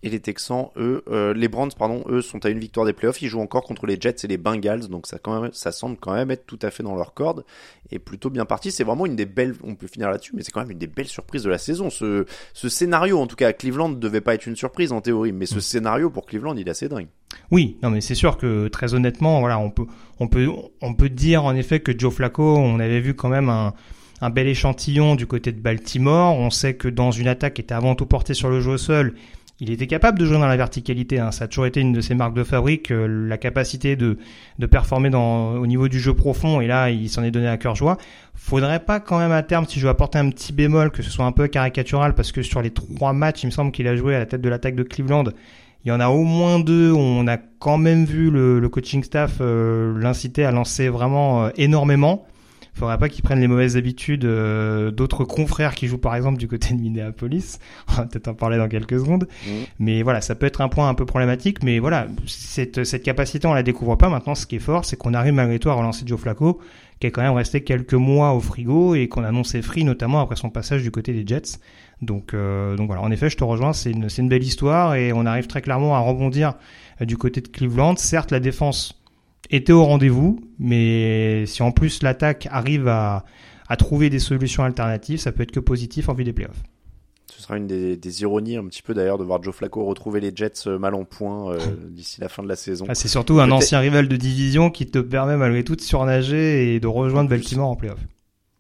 Et 0.03 0.09
les 0.09 0.19
Texans, 0.19 0.69
eux, 0.77 1.03
euh, 1.09 1.33
les 1.33 1.47
Browns, 1.47 1.71
pardon, 1.77 2.03
eux 2.07 2.21
sont 2.21 2.45
à 2.45 2.49
une 2.49 2.59
victoire 2.59 2.85
des 2.85 2.93
playoffs. 2.93 3.21
Ils 3.21 3.29
jouent 3.29 3.41
encore 3.41 3.63
contre 3.63 3.87
les 3.87 3.99
Jets 3.99 4.17
et 4.23 4.27
les 4.27 4.37
Bengals, 4.37 4.87
donc 4.89 5.07
ça, 5.07 5.17
quand 5.17 5.41
même, 5.41 5.51
ça 5.53 5.71
semble 5.71 5.97
quand 5.97 6.13
même 6.13 6.29
être 6.29 6.45
tout 6.45 6.59
à 6.61 6.69
fait 6.69 6.83
dans 6.83 6.95
leur 6.95 7.13
corde 7.13 7.43
et 7.91 7.97
plutôt 7.97 8.29
bien 8.29 8.45
parti. 8.45 8.71
C'est 8.71 8.83
vraiment 8.83 9.07
une 9.07 9.15
des 9.15 9.25
belles, 9.25 9.55
on 9.63 9.73
peut 9.73 9.87
finir 9.87 10.11
là-dessus, 10.11 10.33
mais 10.35 10.43
c'est 10.43 10.51
quand 10.51 10.61
même 10.61 10.71
une 10.71 10.77
des 10.77 10.87
belles 10.87 11.07
surprises 11.07 11.43
de 11.43 11.49
la 11.49 11.57
saison. 11.57 11.89
Ce, 11.89 12.25
ce 12.53 12.69
scénario, 12.69 13.19
en 13.19 13.25
tout 13.25 13.35
cas 13.35 13.47
à 13.47 13.53
Cleveland, 13.53 13.89
ne 13.89 13.95
devait 13.95 14.21
pas 14.21 14.35
être 14.35 14.45
une 14.45 14.55
surprise 14.55 14.91
en 14.91 15.01
théorie, 15.01 15.31
mais 15.31 15.47
ce 15.47 15.57
mm. 15.57 15.61
scénario 15.61 16.09
pour 16.11 16.27
Cleveland, 16.27 16.55
il 16.55 16.67
est 16.67 16.71
assez 16.71 16.89
dingue. 16.89 17.07
Oui, 17.49 17.77
non, 17.81 17.89
mais 17.89 18.01
c'est 18.01 18.15
sûr 18.15 18.37
que 18.37 18.67
très 18.67 18.93
honnêtement, 18.93 19.39
voilà, 19.39 19.57
on 19.57 19.71
peut, 19.71 19.85
on 20.19 20.27
peut, 20.27 20.47
on 20.81 20.93
peut 20.93 21.09
dire 21.09 21.43
en 21.43 21.55
effet 21.55 21.79
que 21.79 21.97
Joe 21.97 22.13
Flacco, 22.13 22.55
on 22.57 22.79
avait 22.79 23.01
vu 23.01 23.15
quand 23.15 23.29
même 23.29 23.49
un 23.49 23.73
un 24.21 24.29
bel 24.29 24.47
échantillon 24.47 25.15
du 25.15 25.27
côté 25.27 25.51
de 25.51 25.59
Baltimore. 25.59 26.35
On 26.35 26.49
sait 26.49 26.75
que 26.75 26.87
dans 26.87 27.11
une 27.11 27.27
attaque 27.27 27.55
qui 27.55 27.61
était 27.61 27.73
avant 27.73 27.95
tout 27.95 28.05
portée 28.05 28.33
sur 28.33 28.49
le 28.49 28.61
jeu 28.61 28.71
au 28.71 28.77
sol, 28.77 29.13
il 29.59 29.71
était 29.71 29.87
capable 29.87 30.19
de 30.19 30.25
jouer 30.25 30.37
dans 30.37 30.47
la 30.47 30.57
verticalité. 30.57 31.19
Hein. 31.19 31.31
Ça 31.31 31.45
a 31.45 31.47
toujours 31.47 31.65
été 31.65 31.81
une 31.81 31.93
de 31.93 32.01
ses 32.01 32.13
marques 32.13 32.35
de 32.35 32.43
fabrique, 32.43 32.91
euh, 32.91 33.07
la 33.27 33.37
capacité 33.37 33.95
de, 33.95 34.17
de 34.59 34.65
performer 34.65 35.09
dans, 35.09 35.53
au 35.53 35.65
niveau 35.65 35.87
du 35.87 35.99
jeu 35.99 36.13
profond. 36.13 36.61
Et 36.61 36.67
là, 36.67 36.91
il 36.91 37.09
s'en 37.09 37.23
est 37.23 37.31
donné 37.31 37.47
à 37.47 37.57
cœur 37.57 37.75
joie. 37.75 37.97
Faudrait 38.35 38.79
pas 38.79 38.99
quand 38.99 39.17
même 39.17 39.31
à 39.31 39.41
terme, 39.41 39.65
si 39.65 39.79
je 39.79 39.85
veux 39.85 39.89
apporter 39.89 40.19
un 40.19 40.29
petit 40.29 40.53
bémol, 40.53 40.91
que 40.91 41.01
ce 41.01 41.09
soit 41.09 41.25
un 41.25 41.31
peu 41.31 41.47
caricatural, 41.47 42.13
parce 42.13 42.31
que 42.31 42.43
sur 42.43 42.61
les 42.61 42.69
trois 42.69 43.13
matchs, 43.13 43.43
il 43.43 43.47
me 43.47 43.51
semble 43.51 43.71
qu'il 43.71 43.87
a 43.87 43.95
joué 43.95 44.15
à 44.15 44.19
la 44.19 44.25
tête 44.27 44.41
de 44.41 44.49
l'attaque 44.49 44.75
de 44.75 44.83
Cleveland. 44.83 45.25
Il 45.85 45.89
y 45.89 45.91
en 45.91 45.99
a 45.99 46.09
au 46.09 46.23
moins 46.23 46.59
deux 46.59 46.91
où 46.91 46.99
on 46.99 47.27
a 47.27 47.37
quand 47.37 47.77
même 47.77 48.05
vu 48.05 48.29
le, 48.29 48.59
le 48.59 48.69
coaching 48.69 49.03
staff 49.03 49.37
euh, 49.41 49.97
l'inciter 49.97 50.43
à 50.43 50.51
lancer 50.51 50.89
vraiment 50.89 51.45
euh, 51.45 51.49
énormément 51.55 52.25
faudrait 52.77 52.97
pas 52.97 53.09
qu'ils 53.09 53.23
prennent 53.23 53.39
les 53.39 53.47
mauvaises 53.47 53.77
habitudes 53.77 54.25
euh, 54.25 54.91
d'autres 54.91 55.23
confrères 55.23 55.75
qui 55.75 55.87
jouent 55.87 55.97
par 55.97 56.15
exemple 56.15 56.37
du 56.37 56.47
côté 56.47 56.73
de 56.73 56.79
Minneapolis. 56.79 57.59
On 57.89 57.93
va 57.93 58.05
peut-être 58.05 58.27
en 58.27 58.33
parler 58.33 58.57
dans 58.57 58.67
quelques 58.67 58.99
secondes. 58.99 59.27
Mm. 59.45 59.51
Mais 59.79 60.03
voilà, 60.03 60.21
ça 60.21 60.35
peut 60.35 60.45
être 60.45 60.61
un 60.61 60.69
point 60.69 60.87
un 60.87 60.93
peu 60.93 61.05
problématique. 61.05 61.63
Mais 61.63 61.79
voilà, 61.79 62.07
cette, 62.25 62.83
cette 62.83 63.03
capacité, 63.03 63.47
on 63.47 63.53
la 63.53 63.63
découvre 63.63 63.95
pas. 63.95 64.09
Maintenant, 64.09 64.35
ce 64.35 64.45
qui 64.45 64.57
est 64.57 64.59
fort, 64.59 64.85
c'est 64.85 64.95
qu'on 64.95 65.13
arrive 65.13 65.33
malgré 65.33 65.59
tout 65.59 65.69
à 65.69 65.73
relancer 65.73 66.03
Joe 66.05 66.19
Flacco, 66.19 66.59
qui 66.99 67.07
est 67.07 67.11
quand 67.11 67.21
même 67.21 67.33
resté 67.33 67.61
quelques 67.61 67.93
mois 67.93 68.33
au 68.33 68.39
frigo 68.39 68.95
et 68.95 69.07
qu'on 69.07 69.23
annonçait 69.23 69.61
free, 69.61 69.83
notamment 69.83 70.21
après 70.21 70.35
son 70.35 70.49
passage 70.49 70.83
du 70.83 70.91
côté 70.91 71.13
des 71.13 71.25
Jets. 71.25 71.59
Donc, 72.01 72.33
euh, 72.33 72.75
donc 72.75 72.87
voilà, 72.87 73.01
en 73.01 73.11
effet, 73.11 73.29
je 73.29 73.37
te 73.37 73.43
rejoins, 73.43 73.73
c'est 73.73 73.91
une, 73.91 74.09
c'est 74.09 74.21
une 74.21 74.29
belle 74.29 74.43
histoire 74.43 74.95
et 74.95 75.13
on 75.13 75.25
arrive 75.25 75.47
très 75.47 75.61
clairement 75.61 75.95
à 75.95 75.99
rebondir 75.99 76.53
euh, 77.01 77.05
du 77.05 77.17
côté 77.17 77.41
de 77.41 77.47
Cleveland. 77.47 77.95
Certes, 77.95 78.31
la 78.31 78.39
défense 78.39 79.01
était 79.49 79.73
au 79.73 79.85
rendez-vous, 79.85 80.39
mais 80.59 81.45
si 81.45 81.63
en 81.63 81.71
plus 81.71 82.03
l'attaque 82.03 82.47
arrive 82.51 82.87
à, 82.87 83.25
à 83.67 83.77
trouver 83.77 84.09
des 84.09 84.19
solutions 84.19 84.63
alternatives, 84.63 85.19
ça 85.19 85.31
peut 85.31 85.43
être 85.43 85.51
que 85.51 85.59
positif 85.59 86.09
en 86.09 86.13
vue 86.13 86.23
des 86.23 86.33
playoffs. 86.33 86.63
Ce 87.31 87.43
sera 87.43 87.57
une 87.57 87.67
des, 87.67 87.97
des 87.97 88.21
ironies 88.21 88.57
un 88.57 88.65
petit 88.65 88.81
peu 88.81 88.93
d'ailleurs 88.93 89.17
de 89.17 89.23
voir 89.23 89.43
Joe 89.43 89.53
Flacco 89.53 89.83
retrouver 89.85 90.19
les 90.21 90.31
Jets 90.33 90.67
euh, 90.67 90.79
mal 90.79 90.95
en 90.95 91.03
point 91.03 91.51
euh, 91.51 91.59
d'ici 91.89 92.19
la 92.19 92.29
fin 92.29 92.41
de 92.41 92.47
la 92.47 92.55
saison. 92.55 92.85
Ah, 92.87 92.95
c'est 92.95 93.09
surtout 93.09 93.39
un 93.39 93.51
ancien 93.51 93.79
rival 93.79 94.07
de 94.07 94.15
division 94.15 94.71
qui 94.71 94.87
te 94.87 94.99
permet 94.99 95.37
malgré 95.37 95.63
tout 95.63 95.75
de 95.75 95.81
surnager 95.81 96.73
et 96.73 96.79
de 96.79 96.87
rejoindre 96.87 97.27
En. 97.27 97.29
Baltimore 97.29 97.69
en 97.69 97.75
playoff. 97.75 97.99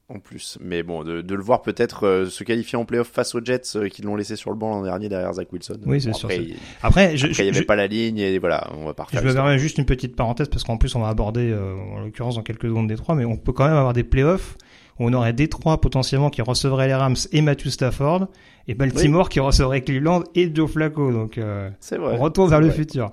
En 0.09 0.19
plus, 0.19 0.57
mais 0.61 0.83
bon, 0.83 1.03
de, 1.03 1.21
de 1.21 1.35
le 1.35 1.41
voir 1.43 1.61
peut-être 1.61 2.07
euh, 2.07 2.25
se 2.27 2.45
qualifier 2.45 2.77
en 2.77 2.85
playoff 2.85 3.09
face 3.09 3.35
aux 3.35 3.43
Jets 3.43 3.75
euh, 3.75 3.89
qui 3.89 4.01
l'ont 4.03 4.15
laissé 4.15 4.37
sur 4.37 4.51
le 4.51 4.55
banc 4.55 4.69
l'an 4.69 4.81
dernier 4.83 5.09
derrière 5.09 5.33
Zach 5.33 5.51
Wilson. 5.51 5.77
Oui, 5.85 5.99
c'est 5.99 6.11
Bon, 6.11 6.13
sûr, 6.17 6.29
Après, 6.29 6.37
il 6.43 6.55
Après, 6.81 7.17
je, 7.17 7.27
après, 7.27 7.43
il 7.45 7.49
y 7.49 7.53
je- 7.53 7.57
avait 7.57 7.65
pas 7.65 7.75
la 7.75 7.87
ligne 7.87 8.17
et 8.19 8.39
voilà, 8.39 8.69
on 8.77 8.85
va 8.85 8.93
pas 8.93 9.03
refaire 9.03 9.19
Je 9.19 9.25
l'histoire. 9.25 9.45
permets 9.47 9.59
juste 9.59 9.77
une 9.77 9.85
petite 9.85 10.15
parenthèse 10.15 10.47
parce 10.47 10.63
qu'en 10.63 10.77
plus 10.77 10.95
on 10.95 11.01
va 11.01 11.09
aborder 11.09 11.51
euh, 11.51 11.73
en 11.93 11.99
l'occurrence 11.99 12.35
dans 12.35 12.41
quelques 12.43 12.67
secondes 12.67 12.87
Détroit, 12.87 13.15
mais 13.15 13.25
on 13.25 13.35
peut 13.35 13.51
quand 13.51 13.65
même 13.67 13.75
avoir 13.75 13.91
des 13.91 14.05
playoffs 14.05 14.55
où 14.97 15.07
on 15.09 15.13
aurait 15.13 15.33
Détroit 15.33 15.81
potentiellement 15.81 16.29
qui 16.29 16.41
recevrait 16.41 16.87
les 16.87 16.95
Rams 16.95 17.15
et 17.33 17.41
Matthew 17.41 17.67
Stafford 17.67 18.27
et 18.69 18.75
Baltimore 18.75 19.27
qui 19.27 19.41
recevrait 19.41 19.81
Cleveland 19.81 20.23
et 20.35 20.49
Joe 20.55 20.71
Flacco. 20.71 21.11
Donc 21.11 21.37
euh, 21.37 21.69
C'est 21.81 21.97
vrai. 21.97 22.15
on 22.17 22.21
retourne 22.21 22.49
vers 22.49 22.61
le 22.61 22.69
futur. 22.69 23.11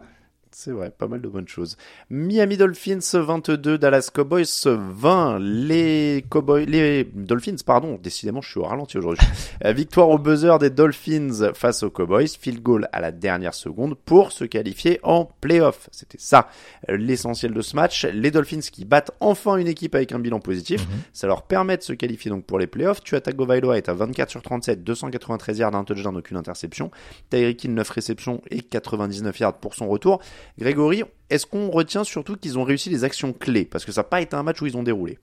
C'est 0.57 0.71
vrai, 0.71 0.93
pas 0.97 1.09
mal 1.09 1.21
de 1.21 1.27
bonnes 1.27 1.49
choses. 1.49 1.77
Miami 2.11 2.57
Dolphins 2.57 3.01
22, 3.13 3.77
Dallas 3.77 4.09
Cowboys 4.15 4.45
20. 4.65 5.41
Les 5.41 6.25
Cowboys, 6.31 6.65
les 6.65 7.03
Dolphins, 7.13 7.57
pardon, 7.67 7.99
décidément, 8.01 8.41
je 8.41 8.51
suis 8.51 8.61
au 8.61 8.63
ralenti 8.63 8.97
aujourd'hui. 8.97 9.27
Euh, 9.65 9.73
Victoire 9.73 10.09
au 10.11 10.19
buzzer 10.19 10.59
des 10.61 10.71
Dolphins 10.71 11.53
face 11.55 11.83
aux 11.83 11.91
Cowboys, 11.91 12.29
field 12.29 12.63
goal 12.63 12.89
à 12.93 13.01
la 13.01 13.11
dernière 13.11 13.55
seconde 13.55 13.97
pour 13.97 14.31
se 14.31 14.45
qualifier 14.45 15.01
en 15.03 15.25
playoff. 15.41 15.89
C'était 15.91 16.19
ça 16.19 16.49
l'essentiel 16.89 17.53
de 17.53 17.61
ce 17.61 17.75
match. 17.75 18.05
Les 18.05 18.31
Dolphins 18.31 18.61
qui 18.61 18.85
battent 18.85 19.11
enfin 19.19 19.57
une 19.57 19.67
équipe 19.67 19.95
avec 19.95 20.13
un 20.13 20.21
bilan 20.21 20.39
positif, 20.39 20.87
ça 21.13 21.27
leur 21.27 21.43
permet 21.43 21.77
de 21.77 21.83
se 21.83 21.93
qualifier 21.93 22.31
donc 22.31 22.45
pour 22.45 22.61
les 22.61 22.69
playoffs. 22.69 23.03
Tua 23.03 23.21
Tagovailoa 23.21 23.77
est 23.77 23.89
à 23.89 23.95
24 23.95 24.31
sur 24.31 24.43
37, 24.43 24.85
293 24.85 25.59
yards, 25.59 25.75
un 25.75 25.85
touchdown, 25.85 26.17
aucune 26.17 26.37
interception. 26.37 26.91
Tyreek 27.31 27.65
Hill 27.65 27.75
9 27.75 27.91
réceptions 27.91 28.41
et 28.51 28.61
99 28.61 29.41
yards 29.41 29.59
pour 29.59 29.75
son 29.75 29.89
retour. 29.89 30.21
Grégory, 30.59 31.03
est-ce 31.31 31.47
qu'on 31.47 31.71
retient 31.71 32.05
surtout 32.05 32.37
qu'ils 32.37 32.59
ont 32.59 32.65
réussi 32.65 32.91
les 32.91 33.05
actions 33.05 33.33
clés? 33.33 33.65
Parce 33.65 33.85
que 33.85 33.93
ça 33.93 34.01
n'a 34.01 34.05
pas 34.05 34.21
été 34.21 34.37
un 34.37 34.43
match 34.43 34.61
où 34.63 34.67
ils 34.67 34.77
ont 34.77 34.83
déroulé. 34.83 35.19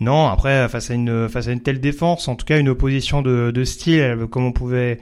Non, 0.00 0.26
après 0.26 0.68
face 0.68 0.90
à 0.90 0.94
une 0.94 1.28
face 1.28 1.48
à 1.48 1.52
une 1.52 1.62
telle 1.62 1.80
défense, 1.80 2.28
en 2.28 2.34
tout 2.34 2.44
cas 2.44 2.58
une 2.58 2.68
opposition 2.68 3.22
de, 3.22 3.64
style, 3.64 4.26
comme 4.30 4.44
on 4.44 4.52
pouvait 4.52 4.98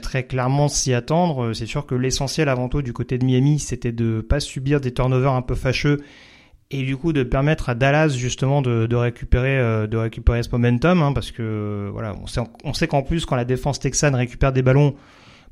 très 0.00 0.24
clairement 0.24 0.68
s'y 0.68 0.94
attendre, 0.94 1.44
euh, 1.44 1.52
c'est 1.52 1.66
sûr 1.66 1.84
que 1.84 1.94
l'essentiel 1.94 2.48
avant 2.48 2.68
tout 2.68 2.80
du 2.80 2.92
côté 2.92 3.18
de 3.18 3.26
Miami, 3.26 3.58
c'était 3.58 3.92
de 3.92 4.20
pas 4.20 4.40
subir 4.40 4.80
des 4.80 4.94
turnovers 4.94 5.32
un 5.32 5.42
peu 5.42 5.54
fâcheux 5.54 5.98
et 6.70 6.82
du 6.82 6.96
coup 6.96 7.12
de 7.12 7.22
permettre 7.22 7.68
à 7.68 7.74
Dallas 7.74 8.08
justement 8.08 8.62
de, 8.62 8.94
récupérer 8.94 9.58
euh, 9.58 9.86
de 9.86 9.96
récupérer 9.98 10.42
ce 10.42 10.48
momentum, 10.50 11.02
hein, 11.02 11.12
parce 11.12 11.30
que 11.30 11.90
voilà, 11.92 12.14
on 12.64 12.72
sait 12.72 12.88
qu'en 12.88 13.02
plus 13.02 13.26
quand 13.26 13.36
la 13.36 13.44
défense 13.44 13.78
texane 13.80 14.14
récupère 14.14 14.52
des 14.52 14.62
ballons 14.62 14.94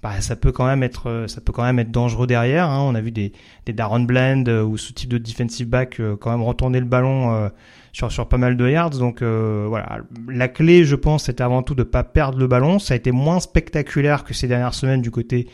bah, 0.03 0.21
ça 0.21 0.35
peut 0.35 0.51
quand 0.51 0.67
même 0.67 0.83
être 0.83 1.09
euh, 1.09 1.29
ça 1.29 1.41
peut 1.43 1.53
quand 1.53 1.63
même 1.63 1.79
être 1.79 1.91
dangereux 1.91 2.27
derrière 2.27 2.71
hein. 2.71 2.81
on 2.81 2.95
a 2.95 3.03
vu 3.03 3.11
des 3.11 3.33
Darren 3.67 4.01
Bland 4.01 4.45
euh, 4.49 4.63
ou 4.63 4.79
ce 4.79 4.93
type 4.93 5.11
de 5.11 5.19
defensive 5.19 5.69
back 5.69 6.01
euh, 6.01 6.17
quand 6.17 6.31
même 6.31 6.43
retourner 6.43 6.81
le 6.81 6.87
ballon 6.87 7.51
sur 7.93 8.29
pas 8.29 8.39
mal 8.39 8.57
de 8.57 8.69
yards. 8.69 8.91
Donc 8.91 9.23
voilà. 9.23 9.99
La 10.29 10.49
clé 10.49 10.85
je 10.85 10.97
pense 10.97 11.25
c'était 11.25 11.43
avant 11.43 11.63
tout 11.63 11.75
de 11.75 11.83
pas 11.83 12.05
perdre 12.05 12.39
le 12.39 12.47
ballon. 12.47 12.79
Ça 12.79 12.95
a 12.95 12.97
été 12.97 13.13
moins 13.13 13.41
spectaculaire 13.41 14.25
que 14.25 14.33
ces 14.33 14.49
dernières 14.49 14.75
semaines 14.75 15.03
du 15.03 15.11
côté 15.11 15.49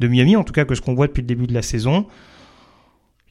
de 0.00 0.08
Miami 0.08 0.36
en 0.36 0.44
tout 0.44 0.52
cas 0.52 0.64
que 0.64 0.74
ce 0.74 0.80
qu'on 0.80 0.94
voit 0.94 1.06
depuis 1.06 1.22
le 1.22 1.26
début 1.26 1.46
de 1.46 1.54
la 1.54 1.62
saison 1.62 2.06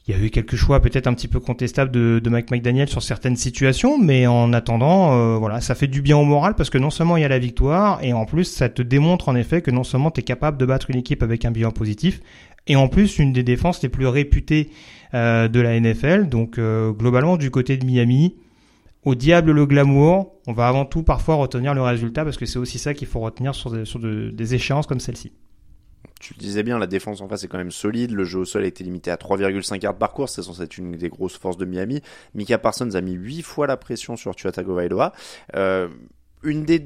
il 0.08 0.16
y 0.16 0.20
a 0.20 0.24
eu 0.24 0.30
quelques 0.30 0.56
choix 0.56 0.82
peut-être 0.82 1.08
un 1.08 1.14
petit 1.16 1.28
peu 1.28 1.40
contestables 1.40 1.90
de, 1.92 2.30
Mike 2.30 2.52
McDaniel 2.52 2.88
sur 2.88 3.02
certaines 3.02 3.36
situations, 3.36 3.98
mais 3.98 4.28
en 4.28 4.54
attendant, 4.54 5.14
euh, 5.18 5.38
voilà, 5.38 5.62
ça 5.62 5.74
fait 5.74 5.88
du 5.88 6.02
bien 6.04 6.16
au 6.16 6.24
moral 6.24 6.54
parce 6.54 6.70
que 6.70 6.78
non 6.78 6.92
seulement 6.92 7.18
il 7.18 7.22
y 7.22 7.26
a 7.26 7.28
la 7.28 7.40
victoire, 7.40 8.04
et 8.04 8.14
en 8.14 8.26
plus 8.26 8.44
ça 8.44 8.70
te 8.70 8.84
démontre 8.84 9.30
en 9.30 9.36
effet 9.36 9.62
que 9.64 9.72
non 9.72 9.84
seulement 9.84 10.12
tu 10.12 10.20
es 10.20 10.24
capable 10.24 10.58
de 10.58 10.66
battre 10.66 10.92
une 10.92 10.98
équipe 10.98 11.24
avec 11.24 11.44
un 11.44 11.52
bilan 11.52 11.72
positif, 11.72 12.22
et 12.68 12.76
en 12.76 12.88
plus 12.88 13.18
une 13.18 13.34
des 13.34 13.44
défenses 13.44 13.82
les 13.82 13.90
plus 13.90 14.06
réputées 14.08 14.70
euh, 15.16 15.48
de 15.48 15.60
la 15.60 15.80
NFL. 15.80 16.30
Donc 16.30 16.60
euh, 16.60 16.92
globalement 16.92 17.38
du 17.38 17.50
côté 17.50 17.78
de 17.78 17.86
Miami, 17.86 18.36
au 19.06 19.16
diable 19.16 19.52
le 19.52 19.66
glamour, 19.66 20.34
on 20.46 20.54
va 20.54 20.68
avant 20.68 20.86
tout 20.86 21.02
parfois 21.04 21.36
retenir 21.36 21.74
le 21.74 21.82
résultat 21.82 22.24
parce 22.24 22.38
que 22.38 22.46
c'est 22.46 22.60
aussi 22.60 22.78
ça 22.78 22.94
qu'il 22.94 23.08
faut 23.08 23.20
retenir 23.22 23.56
sur 23.56 23.72
des, 23.72 23.86
sur 23.86 24.00
de- 24.00 24.30
des 24.32 24.54
échéances 24.56 24.86
comme 24.86 25.00
celle-ci. 25.00 25.32
Tu 26.20 26.34
le 26.34 26.40
disais 26.40 26.64
bien, 26.64 26.80
la 26.80 26.88
défense 26.88 27.22
en 27.22 27.28
face 27.28 27.44
est 27.44 27.48
quand 27.48 27.58
même 27.58 27.72
solide. 27.72 28.12
Le 28.12 28.24
jeu 28.24 28.40
au 28.40 28.46
sol 28.46 28.64
a 28.64 28.68
été 28.68 28.84
limité 28.84 29.12
à 29.12 29.16
3,5 29.16 29.82
yards 29.84 29.98
par 29.98 30.14
course. 30.14 30.36
C'est 30.36 30.44
censé 30.44 30.64
être 30.64 30.78
une 30.78 30.94
des 30.94 31.10
grosses 31.10 31.38
forces 31.38 31.58
de 31.58 31.66
Miami. 31.66 32.02
Mika 32.34 32.58
Parsons 32.58 32.96
a 32.96 33.02
mis 33.02 33.14
8 33.14 33.42
fois 33.42 33.68
la 33.68 33.78
pression 33.78 34.16
sur 34.16 34.36
Tua 34.36 34.52
Tagovailoa. 34.52 35.14
Euh, 35.56 35.90
une 36.44 36.64
des, 36.64 36.82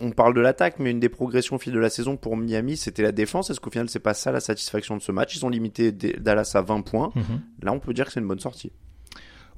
on 0.00 0.10
parle 0.10 0.34
de 0.34 0.40
l'attaque, 0.40 0.76
mais 0.78 0.90
une 0.90 1.00
des 1.00 1.08
progressions 1.08 1.56
au 1.56 1.58
fil 1.58 1.72
de 1.72 1.78
la 1.78 1.90
saison 1.90 2.16
pour 2.16 2.36
Miami, 2.36 2.76
c'était 2.76 3.02
la 3.02 3.12
défense. 3.12 3.50
Est-ce 3.50 3.60
qu'au 3.60 3.70
final, 3.70 3.88
c'est 3.88 3.98
pas 3.98 4.14
ça 4.14 4.32
la 4.32 4.40
satisfaction 4.40 4.96
de 4.96 5.02
ce 5.02 5.12
match? 5.12 5.36
Ils 5.36 5.44
ont 5.46 5.48
limité 5.48 5.92
Dallas 5.92 6.52
à 6.54 6.62
20 6.62 6.82
points. 6.82 7.12
Là, 7.62 7.72
on 7.72 7.80
peut 7.80 7.94
dire 7.94 8.06
que 8.06 8.12
c'est 8.12 8.20
une 8.20 8.28
bonne 8.28 8.40
sortie. 8.40 8.72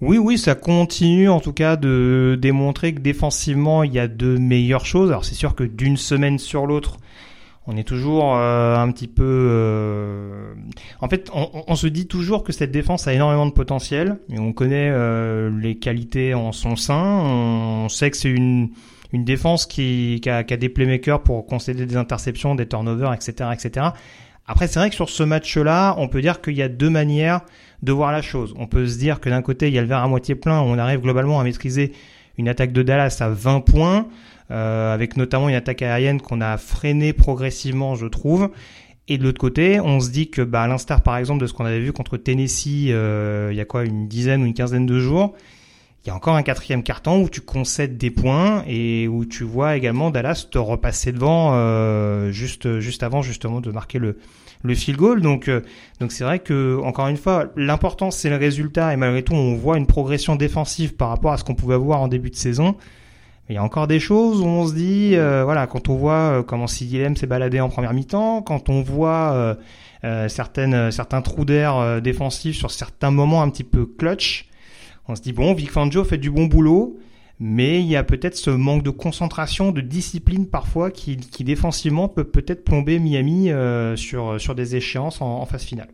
Oui, 0.00 0.16
oui, 0.16 0.38
ça 0.38 0.54
continue 0.54 1.28
en 1.28 1.40
tout 1.40 1.52
cas 1.52 1.76
de 1.76 2.38
démontrer 2.40 2.94
que 2.94 3.00
défensivement 3.00 3.82
il 3.82 3.92
y 3.92 3.98
a 3.98 4.08
de 4.08 4.38
meilleures 4.38 4.86
choses. 4.86 5.10
Alors 5.10 5.26
c'est 5.26 5.34
sûr 5.34 5.54
que 5.54 5.62
d'une 5.62 5.98
semaine 5.98 6.38
sur 6.38 6.66
l'autre, 6.66 6.96
on 7.72 7.76
est 7.76 7.84
toujours 7.84 8.34
euh, 8.36 8.76
un 8.76 8.90
petit 8.90 9.06
peu. 9.08 9.22
euh, 9.24 10.52
En 11.00 11.08
fait, 11.08 11.30
on, 11.32 11.48
on 11.66 11.74
se 11.76 11.86
dit 11.86 12.06
toujours 12.06 12.42
que 12.42 12.52
cette 12.52 12.72
défense 12.72 13.06
a 13.06 13.12
énormément 13.14 13.46
de 13.46 13.52
potentiel, 13.52 14.18
et 14.32 14.38
on 14.38 14.52
connaît 14.52 14.90
euh, 14.92 15.50
les 15.60 15.76
qualités 15.76 16.34
en 16.34 16.52
son 16.52 16.76
sein. 16.76 17.00
On 17.02 17.88
sait 17.88 18.10
que 18.10 18.16
c'est 18.16 18.30
une 18.30 18.70
une 19.12 19.24
défense 19.24 19.66
qui, 19.66 20.20
qui, 20.22 20.30
a, 20.30 20.44
qui 20.44 20.54
a 20.54 20.56
des 20.56 20.68
playmakers 20.68 21.20
pour 21.24 21.44
concéder 21.44 21.84
des 21.84 21.96
interceptions, 21.96 22.54
des 22.54 22.68
turnovers, 22.68 23.12
etc., 23.12 23.50
etc. 23.52 23.86
Après, 24.46 24.68
c'est 24.68 24.78
vrai 24.78 24.88
que 24.88 24.94
sur 24.94 25.08
ce 25.10 25.24
match-là, 25.24 25.96
on 25.98 26.06
peut 26.06 26.20
dire 26.22 26.40
qu'il 26.40 26.54
y 26.54 26.62
a 26.62 26.68
deux 26.68 26.90
manières 26.90 27.40
de 27.82 27.90
voir 27.90 28.12
la 28.12 28.22
chose. 28.22 28.54
On 28.56 28.68
peut 28.68 28.86
se 28.86 28.98
dire 28.98 29.18
que 29.18 29.28
d'un 29.28 29.42
côté, 29.42 29.66
il 29.66 29.74
y 29.74 29.78
a 29.78 29.80
le 29.80 29.88
verre 29.88 30.04
à 30.04 30.06
moitié 30.06 30.36
plein, 30.36 30.60
on 30.60 30.78
arrive 30.78 31.00
globalement 31.00 31.40
à 31.40 31.44
maîtriser 31.44 31.90
une 32.38 32.48
attaque 32.48 32.72
de 32.72 32.84
Dallas 32.84 33.16
à 33.20 33.28
20 33.30 33.60
points, 33.62 34.06
avec 34.50 35.16
notamment 35.16 35.48
une 35.48 35.54
attaque 35.54 35.82
aérienne 35.82 36.20
qu'on 36.20 36.40
a 36.40 36.56
freinée 36.56 37.12
progressivement, 37.12 37.94
je 37.94 38.06
trouve. 38.06 38.50
Et 39.10 39.18
de 39.18 39.24
l'autre 39.24 39.40
côté, 39.40 39.80
on 39.80 39.98
se 39.98 40.10
dit 40.10 40.30
que, 40.30 40.40
bah, 40.40 40.62
à 40.62 40.68
l'instar 40.68 41.02
par 41.02 41.16
exemple 41.16 41.40
de 41.40 41.48
ce 41.48 41.52
qu'on 41.52 41.64
avait 41.64 41.80
vu 41.80 41.92
contre 41.92 42.16
Tennessee, 42.16 42.90
euh, 42.90 43.48
il 43.50 43.56
y 43.56 43.60
a 43.60 43.64
quoi, 43.64 43.84
une 43.84 44.06
dizaine 44.06 44.40
ou 44.42 44.46
une 44.46 44.54
quinzaine 44.54 44.86
de 44.86 45.00
jours, 45.00 45.34
il 46.04 46.08
y 46.08 46.10
a 46.10 46.14
encore 46.14 46.36
un 46.36 46.44
quatrième 46.44 46.84
carton 46.84 47.20
où 47.20 47.28
tu 47.28 47.40
concèdes 47.40 47.98
des 47.98 48.12
points 48.12 48.62
et 48.68 49.08
où 49.08 49.24
tu 49.24 49.42
vois 49.42 49.76
également 49.76 50.10
Dallas 50.10 50.46
te 50.48 50.58
repasser 50.58 51.10
devant 51.10 51.50
euh, 51.54 52.30
juste 52.30 52.78
juste 52.78 53.02
avant 53.02 53.20
justement 53.20 53.60
de 53.60 53.70
marquer 53.70 53.98
le 53.98 54.16
le 54.62 54.74
field 54.76 54.98
goal. 54.98 55.20
Donc 55.20 55.48
euh, 55.48 55.60
donc 56.00 56.12
c'est 56.12 56.24
vrai 56.24 56.38
que 56.38 56.80
encore 56.82 57.08
une 57.08 57.18
fois 57.18 57.48
l'important 57.56 58.12
c'est 58.12 58.30
le 58.30 58.36
résultat 58.36 58.94
et 58.94 58.96
malgré 58.96 59.22
tout 59.22 59.34
on 59.34 59.56
voit 59.56 59.76
une 59.76 59.86
progression 59.86 60.36
défensive 60.36 60.94
par 60.94 61.08
rapport 61.08 61.32
à 61.32 61.36
ce 61.36 61.42
qu'on 61.44 61.56
pouvait 61.56 61.76
voir 61.76 62.00
en 62.00 62.08
début 62.08 62.30
de 62.30 62.36
saison. 62.36 62.76
Il 63.50 63.54
y 63.54 63.58
a 63.58 63.62
encore 63.62 63.86
des 63.86 64.00
choses 64.00 64.40
où 64.40 64.46
on 64.46 64.66
se 64.66 64.74
dit 64.74 65.16
euh, 65.16 65.44
voilà 65.44 65.66
quand 65.66 65.88
on 65.88 65.96
voit 65.96 66.38
euh, 66.38 66.42
comment 66.42 66.66
CDM 66.66 67.16
s'est 67.16 67.26
baladé 67.26 67.60
en 67.60 67.68
première 67.68 67.92
mi-temps, 67.92 68.42
quand 68.42 68.68
on 68.68 68.80
voit 68.80 69.32
euh, 69.32 69.54
euh, 70.04 70.28
certaines 70.28 70.90
certains 70.92 71.20
trous 71.20 71.44
d'air 71.44 71.76
euh, 71.76 72.00
défensifs 72.00 72.56
sur 72.56 72.70
certains 72.70 73.10
moments 73.10 73.42
un 73.42 73.50
petit 73.50 73.64
peu 73.64 73.86
clutch 73.86 74.50
on 75.10 75.16
se 75.16 75.22
dit 75.22 75.32
bon, 75.32 75.54
Vic 75.54 75.70
Fangio 75.70 76.04
fait 76.04 76.18
du 76.18 76.30
bon 76.30 76.46
boulot, 76.46 76.98
mais 77.40 77.80
il 77.80 77.86
y 77.86 77.96
a 77.96 78.04
peut-être 78.04 78.36
ce 78.36 78.50
manque 78.50 78.84
de 78.84 78.90
concentration, 78.90 79.72
de 79.72 79.80
discipline 79.80 80.46
parfois 80.46 80.90
qui, 80.90 81.16
qui 81.16 81.42
défensivement 81.42 82.08
peut 82.08 82.24
peut-être 82.24 82.64
plomber 82.64 83.00
Miami 83.00 83.50
euh, 83.50 83.96
sur, 83.96 84.40
sur 84.40 84.54
des 84.54 84.76
échéances 84.76 85.20
en, 85.20 85.40
en 85.40 85.46
phase 85.46 85.64
finale. 85.64 85.88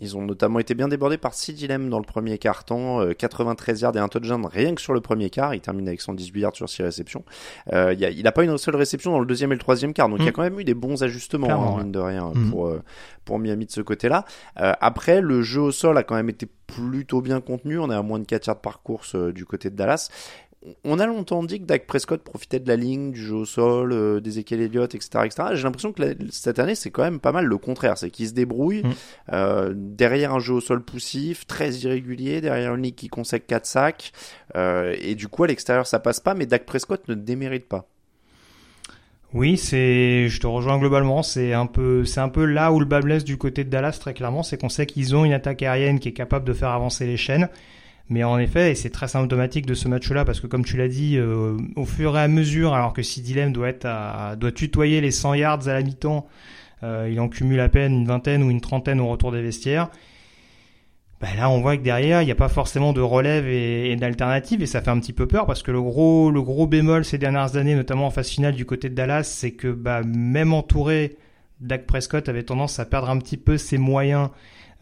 Ils 0.00 0.16
ont 0.16 0.22
notamment 0.22 0.58
été 0.60 0.74
bien 0.74 0.86
débordés 0.88 1.18
par 1.18 1.34
Sid 1.34 1.56
Dilem 1.56 1.88
dans 1.90 1.98
le 1.98 2.04
premier 2.04 2.38
quart-temps, 2.38 3.00
euh, 3.00 3.12
93 3.14 3.80
yards 3.80 3.96
et 3.96 3.98
un 3.98 4.08
touchdown 4.08 4.46
rien 4.46 4.74
que 4.74 4.80
sur 4.80 4.92
le 4.92 5.00
premier 5.00 5.28
quart. 5.30 5.54
Il 5.54 5.60
termine 5.60 5.88
avec 5.88 6.00
118 6.00 6.40
yards 6.40 6.56
sur 6.56 6.68
6 6.68 6.82
réceptions. 6.82 7.24
Euh, 7.72 7.92
il, 7.94 8.04
a, 8.04 8.10
il 8.10 8.26
a 8.26 8.32
pas 8.32 8.44
une 8.44 8.56
seule 8.58 8.76
réception 8.76 9.10
dans 9.12 9.18
le 9.20 9.26
deuxième 9.26 9.50
et 9.52 9.54
le 9.56 9.60
troisième 9.60 9.92
quart, 9.92 10.08
donc 10.08 10.18
il 10.20 10.24
y 10.24 10.28
a 10.28 10.30
Mm. 10.30 10.32
quand 10.34 10.42
même 10.42 10.60
eu 10.60 10.64
des 10.64 10.74
bons 10.74 11.02
ajustements, 11.02 11.50
hein, 11.50 11.76
ouais. 11.78 11.82
mine 11.82 11.92
de 11.92 11.98
rien, 11.98 12.30
Mm. 12.34 12.50
pour, 12.50 12.66
euh, 12.68 12.82
pour 13.24 13.38
Miami 13.38 13.66
de 13.66 13.70
ce 13.72 13.80
côté-là. 13.80 14.24
Euh, 14.60 14.72
après, 14.80 15.20
le 15.20 15.42
jeu 15.42 15.60
au 15.62 15.72
sol 15.72 15.98
a 15.98 16.02
quand 16.02 16.14
même 16.14 16.28
été 16.30 16.46
plutôt 16.66 17.20
bien 17.22 17.40
contenu. 17.40 17.78
On 17.78 17.90
est 17.90 17.94
à 17.94 18.02
moins 18.02 18.18
de 18.18 18.24
4 18.24 18.46
yards 18.46 18.60
par 18.60 18.82
course 18.82 19.14
euh, 19.14 19.32
du 19.32 19.44
côté 19.46 19.68
de 19.70 19.74
Dallas. 19.76 20.10
On 20.84 20.98
a 20.98 21.06
longtemps 21.06 21.42
dit 21.44 21.60
que 21.60 21.64
Dak 21.64 21.86
Prescott 21.86 22.22
profitait 22.22 22.58
de 22.58 22.66
la 22.68 22.74
ligne, 22.76 23.12
du 23.12 23.22
jeu 23.24 23.34
au 23.36 23.44
sol, 23.44 23.92
euh, 23.92 24.20
des 24.20 24.30
Ezekiel 24.30 24.60
Elliott, 24.60 24.92
etc., 24.94 25.08
etc. 25.24 25.48
J'ai 25.54 25.62
l'impression 25.62 25.92
que 25.92 26.02
la- 26.02 26.14
cette 26.30 26.58
année, 26.58 26.74
c'est 26.74 26.90
quand 26.90 27.02
même 27.04 27.20
pas 27.20 27.30
mal 27.32 27.44
le 27.44 27.58
contraire. 27.58 27.96
C'est 27.96 28.10
qu'il 28.10 28.26
se 28.28 28.32
débrouille 28.34 28.82
Mm. 28.82 28.90
euh, 29.34 29.72
derrière 29.76 30.34
un 30.34 30.40
jeu 30.40 30.54
au 30.54 30.60
sol 30.60 30.82
poussif, 30.84 31.46
très 31.46 31.70
irrégulier, 31.72 32.40
derrière 32.40 32.74
une 32.74 32.82
ligne 32.82 32.94
qui 32.94 33.08
consacre 33.08 33.46
4 33.46 33.66
sacs. 33.66 34.12
euh, 34.56 34.96
et 35.00 35.14
du 35.14 35.28
coup, 35.28 35.44
à 35.44 35.46
l'extérieur, 35.46 35.86
ça 35.86 35.98
passe 36.00 36.20
pas, 36.20 36.34
mais 36.34 36.46
Dak 36.46 36.64
Prescott 36.66 37.06
ne 37.08 37.14
démérite 37.14 37.68
pas. 37.68 37.86
Oui, 39.34 39.58
c'est, 39.58 40.28
je 40.28 40.40
te 40.40 40.46
rejoins 40.46 40.78
globalement. 40.78 41.22
C'est 41.22 41.52
un 41.52 41.66
peu, 41.66 42.04
c'est 42.06 42.20
un 42.20 42.30
peu 42.30 42.46
là 42.46 42.72
où 42.72 42.80
le 42.80 42.86
bas 42.86 43.00
blesse 43.00 43.24
du 43.24 43.36
côté 43.36 43.62
de 43.62 43.68
Dallas 43.68 43.98
très 44.00 44.14
clairement, 44.14 44.42
c'est 44.42 44.58
qu'on 44.58 44.70
sait 44.70 44.86
qu'ils 44.86 45.14
ont 45.14 45.24
une 45.24 45.34
attaque 45.34 45.62
aérienne 45.62 46.00
qui 46.00 46.08
est 46.08 46.12
capable 46.14 46.46
de 46.46 46.52
faire 46.54 46.70
avancer 46.70 47.06
les 47.06 47.18
chaînes. 47.18 47.48
Mais 48.10 48.24
en 48.24 48.38
effet, 48.38 48.72
et 48.72 48.74
c'est 48.74 48.90
très 48.90 49.08
symptomatique 49.08 49.66
de 49.66 49.74
ce 49.74 49.86
match-là, 49.86 50.24
parce 50.24 50.40
que 50.40 50.46
comme 50.46 50.64
tu 50.64 50.76
l'as 50.76 50.88
dit, 50.88 51.18
euh, 51.18 51.58
au 51.76 51.84
fur 51.84 52.16
et 52.16 52.20
à 52.20 52.28
mesure, 52.28 52.72
alors 52.72 52.94
que 52.94 53.02
Sid 53.02 53.36
Lamb 53.36 53.52
doit 53.52 53.68
être 53.68 54.36
doit 54.36 54.52
tutoyer 54.52 55.00
les 55.00 55.10
100 55.10 55.34
yards 55.34 55.68
à 55.68 55.74
la 55.74 55.82
mi-temps, 55.82 56.26
euh, 56.82 57.08
il 57.10 57.20
en 57.20 57.28
cumule 57.28 57.60
à 57.60 57.68
peine 57.68 57.92
une 57.92 58.06
vingtaine 58.06 58.42
ou 58.42 58.50
une 58.50 58.62
trentaine 58.62 59.00
au 59.00 59.08
retour 59.08 59.30
des 59.32 59.42
vestiaires. 59.42 59.90
Bah 61.20 61.28
là, 61.36 61.50
on 61.50 61.60
voit 61.60 61.76
que 61.76 61.82
derrière, 61.82 62.22
il 62.22 62.26
n'y 62.26 62.30
a 62.30 62.36
pas 62.36 62.48
forcément 62.48 62.92
de 62.92 63.00
relève 63.00 63.46
et, 63.46 63.90
et 63.90 63.96
d'alternative, 63.96 64.62
et 64.62 64.66
ça 64.66 64.80
fait 64.80 64.90
un 64.90 65.00
petit 65.00 65.12
peu 65.12 65.26
peur 65.26 65.46
parce 65.46 65.62
que 65.62 65.72
le 65.72 65.82
gros, 65.82 66.30
le 66.30 66.40
gros 66.40 66.66
bémol 66.66 67.04
ces 67.04 67.18
dernières 67.18 67.56
années, 67.56 67.74
notamment 67.74 68.06
en 68.06 68.10
phase 68.10 68.28
finale 68.28 68.54
du 68.54 68.64
côté 68.64 68.88
de 68.88 68.94
Dallas, 68.94 69.24
c'est 69.24 69.50
que 69.50 69.68
bah, 69.68 70.02
même 70.02 70.54
entouré, 70.54 71.16
Dak 71.60 71.86
Prescott 71.86 72.28
avait 72.28 72.44
tendance 72.44 72.78
à 72.78 72.86
perdre 72.86 73.10
un 73.10 73.18
petit 73.18 73.36
peu 73.36 73.58
ses 73.58 73.78
moyens 73.78 74.30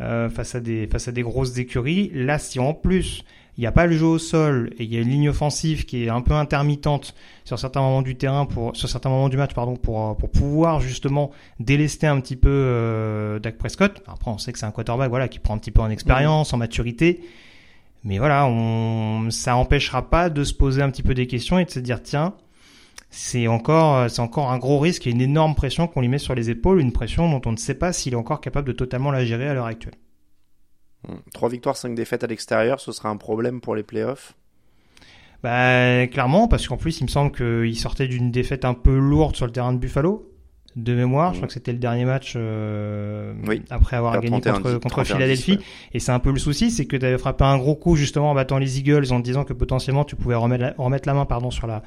euh, 0.01 0.29
face 0.29 0.55
à 0.55 0.61
des 0.61 0.87
face 0.87 1.09
à 1.09 1.13
des 1.13 1.23
grosses 1.23 1.57
écuries. 1.59 2.11
Là, 2.15 2.39
si 2.39 2.59
en 2.59 2.75
plus 2.75 3.25
il 3.59 3.63
n'y 3.63 3.67
a 3.67 3.73
pas 3.73 3.87
le 3.87 3.97
jeu 3.97 4.05
au 4.05 4.19
sol 4.19 4.71
et 4.79 4.85
il 4.85 4.93
y 4.93 4.99
a 4.99 5.01
une 5.01 5.09
ligne 5.09 5.31
offensive 5.31 5.87
qui 5.87 6.05
est 6.05 6.09
un 6.11 6.21
peu 6.21 6.35
intermittente 6.35 7.15
sur 7.45 7.59
certains 7.59 7.81
moments 7.81 8.03
du 8.03 8.15
terrain 8.15 8.45
pour 8.45 8.77
sur 8.77 8.89
certains 8.89 9.09
moments 9.09 9.31
du 9.31 9.39
match 9.39 9.55
pardon 9.55 9.77
pour 9.77 10.15
pour 10.19 10.31
pouvoir 10.31 10.81
justement 10.81 11.31
délester 11.59 12.07
un 12.07 12.21
petit 12.21 12.37
peu 12.37 12.51
euh, 12.51 13.39
Dak 13.39 13.57
Prescott. 13.57 14.03
Après, 14.07 14.31
on 14.31 14.39
sait 14.39 14.53
que 14.53 14.59
c'est 14.59 14.67
un 14.67 14.71
quarterback 14.71 15.09
voilà 15.09 15.29
qui 15.29 15.39
prend 15.39 15.55
un 15.55 15.59
petit 15.59 15.71
peu 15.71 15.81
en 15.81 15.91
expérience, 15.91 16.53
en 16.53 16.59
maturité. 16.59 17.21
Mais 18.05 18.19
voilà, 18.19 18.47
on, 18.47 19.31
ça 19.31 19.57
empêchera 19.57 20.09
pas 20.09 20.31
de 20.31 20.45
se 20.45 20.55
poser 20.55 20.81
un 20.81 20.91
petit 20.91 21.03
peu 21.03 21.13
des 21.13 21.27
questions 21.27 21.59
et 21.59 21.65
de 21.65 21.71
se 21.71 21.81
dire 21.81 22.03
tiens, 22.03 22.35
c'est 23.17 23.47
encore, 23.47 24.11
c'est 24.11 24.21
encore 24.21 24.53
un 24.53 24.59
gros 24.59 24.79
risque 24.79 25.07
et 25.07 25.11
une 25.11 25.23
énorme 25.23 25.55
pression 25.55 25.87
qu'on 25.87 26.03
lui 26.03 26.09
met 26.09 26.19
sur 26.19 26.35
les 26.35 26.51
épaules, 26.51 26.81
une 26.81 26.93
pression 26.93 27.31
dont 27.31 27.41
on 27.47 27.53
ne 27.53 27.57
sait 27.57 27.75
pas 27.75 27.95
s'il 27.95 28.13
est 28.13 28.17
encore 28.17 28.43
capable 28.43 28.69
de 28.69 28.73
totalement 28.73 29.11
la 29.11 29.25
gérer 29.25 29.49
à 29.49 29.55
l'heure 29.55 29.65
actuelle. 29.65 29.95
3 31.33 31.49
victoires, 31.49 31.79
5 31.79 31.95
défaites 31.95 32.25
à 32.25 32.27
l'extérieur, 32.27 32.79
ce 32.79 32.93
sera 32.93 33.09
un 33.09 33.17
problème 33.17 33.63
pour 33.63 33.75
les 33.75 33.83
playoffs? 33.83 34.35
Bah, 35.43 36.07
clairement, 36.09 36.47
parce 36.47 36.69
qu'en 36.69 36.77
plus, 36.77 37.01
il 37.01 37.05
me 37.05 37.09
semble 37.09 37.33
qu'il 37.33 37.77
sortait 37.79 38.07
d'une 38.07 38.31
défaite 38.31 38.67
un 38.67 38.75
peu 38.75 38.99
lourde 38.99 39.35
sur 39.35 39.47
le 39.47 39.53
terrain 39.53 39.73
de 39.73 39.79
Buffalo. 39.79 40.31
De 40.75 40.95
mémoire, 40.95 41.33
je 41.33 41.39
crois 41.39 41.47
que 41.47 41.55
c'était 41.55 41.73
le 41.73 41.79
dernier 41.79 42.05
match 42.05 42.35
euh, 42.37 43.33
Oui. 43.47 43.63
après 43.71 43.97
avoir 43.97 44.13
gagné 44.21 44.43
31, 44.43 44.53
contre, 44.53 44.73
contre 44.75 44.89
31, 44.89 45.05
Philadelphie. 45.17 45.53
ouais. 45.53 45.65
Et 45.95 46.01
c'est 46.01 46.13
un 46.13 46.19
peu 46.19 46.31
le 46.31 46.39
souci, 46.39 46.71
c'est 46.71 46.85
que 46.85 46.99
tu 46.99 47.07
avais 47.07 47.17
frappé 47.17 47.45
un 47.45 47.57
gros 47.57 47.77
coup 47.77 47.97
justement 47.97 48.31
en 48.31 48.35
battant 48.35 48.59
les 48.59 48.79
Eagles 48.79 49.11
en 49.11 49.21
te 49.21 49.25
disant 49.25 49.45
que 49.45 49.55
potentiellement 49.55 50.05
tu 50.05 50.17
pouvais 50.17 50.35
remettre 50.35 50.63
la, 50.63 50.75
remettre 50.77 51.09
la 51.09 51.15
main 51.15 51.25
pardon 51.25 51.51
sur 51.51 51.67
la 51.67 51.83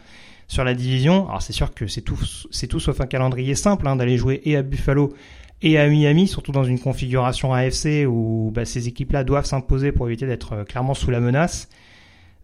sur 0.50 0.65
la 0.65 0.74
division. 0.74 1.29
Alors 1.29 1.41
c'est 1.41 1.53
sûr 1.53 1.74
que 1.74 1.88
c'est 1.88 2.01
tout 2.01 2.20
c'est 2.51 2.68
tout 2.68 2.82
sauf 2.82 3.00
un 3.00 3.06
calendrier 3.06 3.56
simple 3.56 3.88
hein, 3.88 3.96
d'aller 3.96 4.18
jouer 4.18 4.41
et 4.44 4.58
à 4.58 4.63
Buffalo 4.63 5.13
et 5.62 5.77
à 5.77 5.88
Miami, 5.88 6.27
surtout 6.27 6.51
dans 6.51 6.63
une 6.63 6.79
configuration 6.79 7.53
AFC 7.53 8.06
où 8.08 8.51
bah, 8.53 8.65
ces 8.65 8.88
équipes-là 8.88 9.24
doivent 9.24 9.46
s'imposer 9.46 9.91
pour 9.91 10.08
éviter 10.08 10.25
d'être 10.25 10.53
euh, 10.53 10.63
clairement 10.63 10.94
sous 10.94 11.12
la 11.12 11.20
menace. 11.20 11.70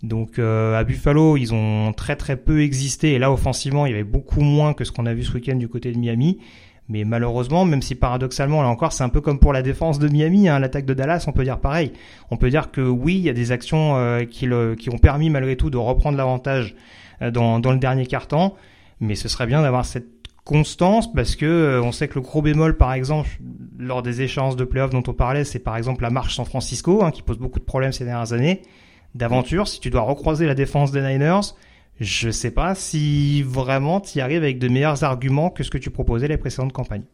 Donc 0.04 0.38
euh, 0.38 0.78
à 0.78 0.84
Buffalo, 0.84 1.36
ils 1.36 1.54
ont 1.54 1.94
très 1.94 2.16
très 2.16 2.38
peu 2.38 2.62
existé 2.62 3.14
et 3.14 3.20
là 3.20 3.32
offensivement, 3.32 3.86
il 3.86 3.92
y 3.92 3.96
avait 3.96 4.04
beaucoup 4.04 4.42
moins 4.42 4.74
que 4.74 4.84
ce 4.84 4.92
qu'on 4.92 5.06
a 5.08 5.14
vu 5.14 5.24
ce 5.24 5.34
week-end 5.34 5.56
du 5.56 5.68
côté 5.68 5.92
de 5.92 5.98
Miami. 5.98 6.40
Mais 6.88 7.04
malheureusement, 7.04 7.66
même 7.66 7.82
si 7.82 7.96
paradoxalement, 7.96 8.62
là 8.62 8.68
encore, 8.68 8.94
c'est 8.94 9.04
un 9.04 9.10
peu 9.10 9.20
comme 9.20 9.40
pour 9.40 9.54
la 9.54 9.64
défense 9.64 9.98
de 9.98 10.08
Miami, 10.08 10.48
hein, 10.48 10.60
l'attaque 10.60 10.86
de 10.86 10.94
Dallas, 10.94 11.26
on 11.28 11.32
peut 11.32 11.44
dire 11.44 11.60
pareil. 11.60 11.94
On 12.30 12.38
peut 12.38 12.52
dire 12.52 12.70
que 12.70 12.82
oui, 12.82 13.16
il 13.16 13.24
y 13.24 13.30
a 13.30 13.34
des 13.34 13.52
actions 13.52 13.96
euh, 13.98 14.26
qui, 14.26 14.48
qui 14.78 14.90
ont 14.92 15.00
permis 15.00 15.32
malgré 15.32 15.56
tout 15.56 15.72
de 15.72 15.78
reprendre 15.78 16.16
l'avantage 16.16 16.76
dans, 17.22 17.60
dans 17.60 17.72
le 17.72 17.78
dernier 17.78 18.06
quart-temps, 18.06 18.56
mais 19.00 19.16
ce 19.16 19.28
serait 19.28 19.48
bien 19.48 19.62
d'avoir 19.62 19.86
cette 19.86 20.16
constance 20.46 21.12
parce 21.12 21.36
que 21.36 21.46
euh, 21.46 21.82
on 21.82 21.92
sait 21.92 22.08
que 22.08 22.16
le 22.16 22.22
gros 22.22 22.42
bémol, 22.42 22.78
par 22.78 22.94
exemple, 22.94 23.30
lors 23.78 24.04
des 24.04 24.22
échéances 24.22 24.56
de 24.56 24.64
playoffs 24.64 24.92
dont 24.92 25.04
on 25.08 25.14
parlait, 25.14 25.44
c'est 25.44 25.60
par 25.60 25.76
exemple 25.76 26.04
la 26.04 26.12
marche 26.12 26.36
San 26.36 26.46
Francisco, 26.46 27.04
hein, 27.04 27.12
qui 27.12 27.24
pose 27.24 27.40
beaucoup 27.40 27.60
de 27.60 27.66
problèmes 27.66 27.92
ces 27.92 28.06
dernières 28.06 28.32
années. 28.32 28.62
D'aventure, 29.16 29.68
si 29.68 29.80
tu 29.80 29.90
dois 29.90 30.02
recroiser 30.02 30.46
la 30.46 30.56
défense 30.56 30.92
des 30.92 31.02
Niners, 31.02 31.56
je 32.00 32.30
sais 32.30 32.52
pas 32.52 32.76
si 32.76 33.42
vraiment 33.44 34.02
tu 34.02 34.20
y 34.20 34.22
arrives 34.22 34.44
avec 34.44 34.60
de 34.60 34.68
meilleurs 34.68 35.04
arguments 35.04 35.50
que 35.50 35.64
ce 35.64 35.70
que 35.70 35.78
tu 35.78 35.90
proposais 35.90 36.28
les 36.28 36.38
précédentes 36.38 36.74
campagnes. 36.74 37.06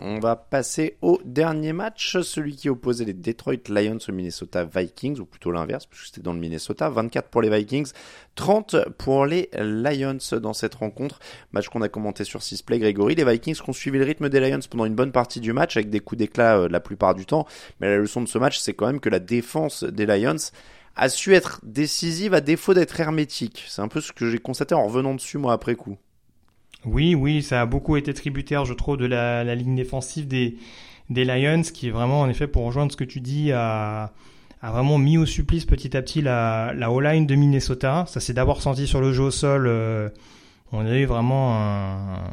On 0.00 0.18
va 0.18 0.36
passer 0.36 0.96
au 1.02 1.20
dernier 1.24 1.72
match, 1.72 2.18
celui 2.20 2.56
qui 2.56 2.68
opposait 2.68 3.04
les 3.04 3.12
Detroit 3.12 3.68
Lions 3.68 3.98
aux 4.08 4.12
Minnesota 4.12 4.64
Vikings, 4.64 5.20
ou 5.20 5.24
plutôt 5.24 5.52
l'inverse, 5.52 5.86
puisque 5.86 6.06
c'était 6.06 6.20
dans 6.20 6.32
le 6.32 6.40
Minnesota. 6.40 6.88
24 6.88 7.28
pour 7.28 7.42
les 7.42 7.50
Vikings, 7.50 7.92
30 8.34 8.76
pour 8.98 9.26
les 9.26 9.50
Lions 9.54 10.18
dans 10.40 10.52
cette 10.52 10.74
rencontre. 10.74 11.20
Match 11.52 11.68
qu'on 11.68 11.82
a 11.82 11.88
commenté 11.88 12.24
sur 12.24 12.42
6 12.42 12.62
play, 12.62 12.78
Grégory. 12.78 13.14
Les 13.14 13.24
Vikings 13.24 13.54
qui 13.54 13.70
ont 13.70 13.72
suivi 13.72 13.98
le 13.98 14.04
rythme 14.04 14.28
des 14.28 14.40
Lions 14.40 14.60
pendant 14.68 14.84
une 14.84 14.94
bonne 14.94 15.12
partie 15.12 15.40
du 15.40 15.52
match, 15.52 15.76
avec 15.76 15.90
des 15.90 16.00
coups 16.00 16.18
d'éclat 16.18 16.58
euh, 16.58 16.68
la 16.68 16.80
plupart 16.80 17.14
du 17.14 17.26
temps. 17.26 17.46
Mais 17.80 17.88
la 17.88 17.98
leçon 17.98 18.20
de 18.20 18.28
ce 18.28 18.38
match, 18.38 18.58
c'est 18.58 18.74
quand 18.74 18.86
même 18.86 19.00
que 19.00 19.08
la 19.08 19.20
défense 19.20 19.84
des 19.84 20.06
Lions 20.06 20.50
a 20.96 21.08
su 21.08 21.34
être 21.34 21.60
décisive 21.64 22.34
à 22.34 22.40
défaut 22.40 22.74
d'être 22.74 22.98
hermétique. 23.00 23.64
C'est 23.68 23.82
un 23.82 23.88
peu 23.88 24.00
ce 24.00 24.12
que 24.12 24.30
j'ai 24.30 24.38
constaté 24.38 24.74
en 24.74 24.86
revenant 24.86 25.14
dessus, 25.14 25.38
moi, 25.38 25.52
après 25.52 25.74
coup. 25.74 25.96
Oui, 26.86 27.14
oui, 27.14 27.42
ça 27.42 27.62
a 27.62 27.66
beaucoup 27.66 27.96
été 27.96 28.12
tributaire, 28.12 28.64
je 28.64 28.74
trouve, 28.74 28.96
de 28.96 29.06
la, 29.06 29.42
la 29.44 29.54
ligne 29.54 29.74
défensive 29.74 30.28
des, 30.28 30.56
des 31.10 31.24
Lions, 31.24 31.62
qui 31.62 31.88
est 31.88 31.90
vraiment, 31.90 32.20
en 32.20 32.28
effet, 32.28 32.46
pour 32.46 32.64
rejoindre 32.64 32.92
ce 32.92 32.96
que 32.96 33.04
tu 33.04 33.20
dis, 33.20 33.52
a, 33.52 34.12
vraiment 34.62 34.98
mis 34.98 35.18
au 35.18 35.26
supplice 35.26 35.64
petit 35.64 35.96
à 35.96 36.02
petit 36.02 36.22
la, 36.22 36.72
la 36.74 36.90
O-line 36.90 37.26
de 37.26 37.34
Minnesota. 37.34 38.04
Ça 38.08 38.20
s'est 38.20 38.32
d'abord 38.34 38.62
senti 38.62 38.86
sur 38.86 39.00
le 39.00 39.12
jeu 39.12 39.24
au 39.24 39.30
sol. 39.30 39.66
euh, 39.66 40.08
on 40.72 40.84
a 40.86 40.96
eu 40.96 41.04
vraiment 41.04 41.56
un, 41.56 42.24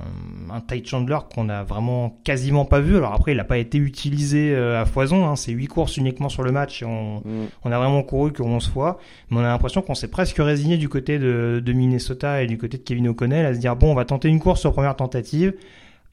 un 0.49 0.61
Ty 0.61 0.83
Chandler 0.83 1.17
qu'on 1.33 1.47
a 1.49 1.63
vraiment 1.63 2.17
quasiment 2.23 2.65
pas 2.65 2.79
vu. 2.79 2.97
Alors 2.97 3.13
après, 3.13 3.33
il 3.33 3.37
n'a 3.37 3.43
pas 3.43 3.59
été 3.59 3.77
utilisé 3.77 4.55
euh, 4.55 4.81
à 4.81 4.85
foison. 4.85 5.27
Hein. 5.27 5.35
C'est 5.35 5.51
huit 5.51 5.67
courses 5.67 5.97
uniquement 5.97 6.29
sur 6.29 6.41
le 6.41 6.51
match 6.51 6.81
et 6.81 6.85
on, 6.85 7.19
Mm. 7.19 7.47
on 7.65 7.71
a 7.71 7.77
vraiment 7.77 8.01
couru 8.01 8.31
que 8.31 8.41
11 8.41 8.67
fois. 8.67 8.97
Mais 9.29 9.37
on 9.37 9.41
a 9.41 9.47
l'impression 9.49 9.81
qu'on 9.83 9.93
s'est 9.95 10.07
presque 10.07 10.37
résigné 10.37 10.77
du 10.77 10.89
côté 10.89 11.19
de, 11.19 11.61
de 11.63 11.73
Minnesota 11.73 12.41
et 12.41 12.47
du 12.47 12.57
côté 12.57 12.77
de 12.77 12.83
Kevin 12.83 13.09
O'Connell 13.09 13.45
à 13.45 13.53
se 13.53 13.59
dire 13.59 13.75
bon, 13.75 13.91
on 13.91 13.95
va 13.95 14.05
tenter 14.05 14.27
une 14.29 14.39
course 14.39 14.61
sur 14.61 14.71
première 14.73 14.95
tentative. 14.95 15.53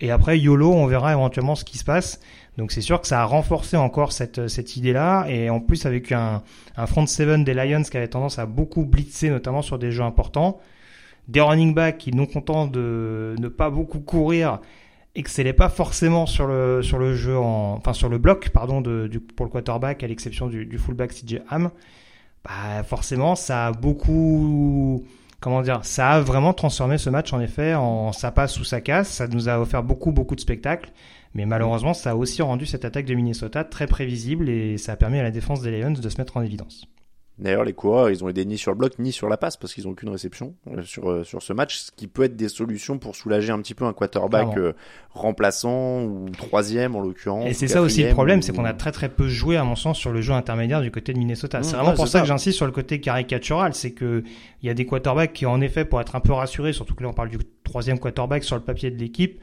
Et 0.01 0.11
après, 0.11 0.39
YOLO, 0.39 0.71
on 0.73 0.87
verra 0.87 1.13
éventuellement 1.13 1.55
ce 1.55 1.65
qui 1.65 1.79
se 1.79 1.85
passe. 1.85 2.21
Donc 2.59 2.73
c'est 2.73 2.81
sûr 2.83 3.01
que 3.01 3.07
ça 3.09 3.23
a 3.23 3.25
renforcé 3.25 3.77
encore 3.77 4.13
cette, 4.13 4.49
cette 4.49 4.77
idée-là. 4.77 5.25
Et 5.29 5.49
en 5.51 5.61
plus, 5.61 5.87
avec 5.87 6.13
un, 6.13 6.43
un 6.77 6.87
front 6.87 7.07
seven 7.07 7.43
des 7.43 7.55
Lions 7.55 7.83
qui 7.83 7.97
avait 7.97 8.09
tendance 8.09 8.39
à 8.39 8.45
beaucoup 8.47 8.85
blitzer, 8.85 9.31
notamment 9.31 9.63
sur 9.63 9.79
des 9.79 9.93
jeux 9.93 10.03
importants. 10.05 10.61
Des 11.29 11.41
running 11.41 11.75
backs 11.75 11.99
qui, 11.99 12.11
non 12.13 12.27
contents 12.27 12.67
de 12.67 13.37
ne 13.39 13.49
pas 13.49 13.71
beaucoup 13.71 14.01
courir, 14.01 14.61
excellaient 15.15 15.53
pas 15.53 15.69
forcément 15.69 16.27
sur 16.27 16.47
le, 16.47 16.83
sur 16.83 16.99
le 16.99 17.15
jeu 17.15 17.37
en, 17.37 17.75
enfin 17.75 17.93
sur 17.93 18.09
le 18.09 18.19
bloc, 18.19 18.51
pardon, 18.51 18.81
du, 18.81 19.21
pour 19.21 19.45
le 19.47 19.51
quarterback, 19.51 20.03
à 20.03 20.07
l'exception 20.07 20.47
du, 20.47 20.65
du 20.65 20.79
fullback 20.79 21.13
CJ 21.13 21.41
Ham. 21.51 21.71
Bah, 22.45 22.83
forcément, 22.85 23.35
ça 23.35 23.67
a 23.69 23.73
beaucoup, 23.73 25.05
comment 25.41 25.63
dire, 25.63 25.81
ça 25.85 26.11
a 26.13 26.21
vraiment 26.21 26.55
transformé 26.55 26.99
ce 26.99 27.11
match 27.11 27.33
en 27.33 27.41
effet 27.41 27.75
en 27.75 28.13
ça 28.13 28.31
passe 28.31 28.59
ou 28.61 28.65
ça 28.65 28.81
casse. 28.81 29.09
Ça 29.09 29.29
nous 29.29 29.49
a 29.49 29.59
offert 29.59 29.83
beaucoup, 29.83 30.13
beaucoup 30.13 30.35
de 30.35 30.41
spectacles. 30.41 30.91
Mais 31.35 31.47
malheureusement, 31.47 31.95
ça 31.95 32.13
a 32.13 32.15
aussi 32.15 32.43
rendu 32.43 32.65
cette 32.65 32.85
attaque 32.85 33.05
de 33.05 33.15
Minnesota 33.15 33.65
très 33.65 33.87
prévisible 33.87 34.49
et 34.49 34.79
ça 34.79 34.93
a 34.93 34.97
permis 34.97 35.19
à 35.19 35.23
la 35.23 35.31
défense 35.31 35.61
des 35.61 35.71
Lions 35.79 35.91
de 35.91 36.09
se 36.09 36.19
mettre 36.19 36.37
en 36.37 36.43
évidence. 36.43 36.87
D'ailleurs, 37.39 37.63
les 37.65 37.73
coureurs, 37.73 38.11
ils 38.11 38.25
ont 38.25 38.29
aidé 38.29 38.45
ni 38.45 38.59
sur 38.59 38.73
le 38.73 38.77
bloc 38.79 38.99
ni 38.99 39.13
sur 39.13 39.29
la 39.29 39.37
passe 39.37 39.57
parce 39.57 39.73
qu'ils 39.73 39.85
n'ont 39.85 39.91
aucune 39.91 40.09
réception 40.09 40.55
euh, 40.73 40.83
sur, 40.83 41.09
euh, 41.09 41.23
sur 41.25 41.41
ce 41.43 41.53
match, 41.53 41.77
ce 41.79 41.91
qui 41.93 42.09
peut 42.09 42.25
être 42.25 42.35
des 42.37 42.49
solutions 42.49 42.99
pour 42.99 43.15
soulager 43.15 43.53
un 43.53 43.61
petit 43.61 43.75
peu 43.75 43.85
un 43.85 43.93
quarterback 43.93 44.57
euh, 44.57 44.73
remplaçant 45.11 46.03
ou 46.05 46.29
troisième 46.37 46.97
en 46.97 47.01
l'occurrence. 47.01 47.47
Et 47.47 47.53
c'est 47.55 47.69
ça 47.69 47.81
aussi 47.83 48.03
le 48.03 48.11
problème, 48.11 48.41
ou- 48.41 48.43
c'est 48.43 48.55
qu'on 48.55 48.65
a 48.65 48.73
très 48.73 48.93
très 48.93 49.09
peu 49.09 49.29
joué 49.29 49.57
à 49.57 49.65
mon 49.65 49.77
sens 49.77 49.99
sur 49.99 50.11
le 50.13 50.21
jeu 50.21 50.33
intermédiaire 50.33 50.81
du 50.83 50.91
côté 50.91 51.13
de 51.13 51.19
Minnesota. 51.19 51.61
Mmh, 51.61 51.63
c'est 51.65 51.77
vraiment 51.77 51.91
ouais, 51.91 51.95
pour 51.97 52.09
ça. 52.09 52.21
que 52.21 52.27
j'insiste 52.27 52.57
sur 52.57 52.67
le 52.67 52.73
côté 52.73 53.01
caricatural, 53.01 53.75
c'est 53.75 53.93
que 53.93 54.23
il 54.63 54.67
y 54.67 54.71
a 54.71 54.75
des 54.75 54.87
quarterbacks 54.87 55.33
qui 55.33 55.47
en 55.47 55.61
effet 55.61 55.85
pour 55.85 56.01
être 56.01 56.17
un 56.17 56.21
peu 56.21 56.33
rassurés, 56.33 56.73
surtout 56.73 56.95
que 56.95 57.03
là 57.03 57.09
on 57.09 57.13
parle 57.15 57.29
du 57.29 57.39
troisième 57.65 57.99
quarterback 57.99 58.45
sur 58.45 58.57
le 58.57 58.63
papier 58.63 58.91
de 58.91 58.97
l'équipe, 58.97 59.41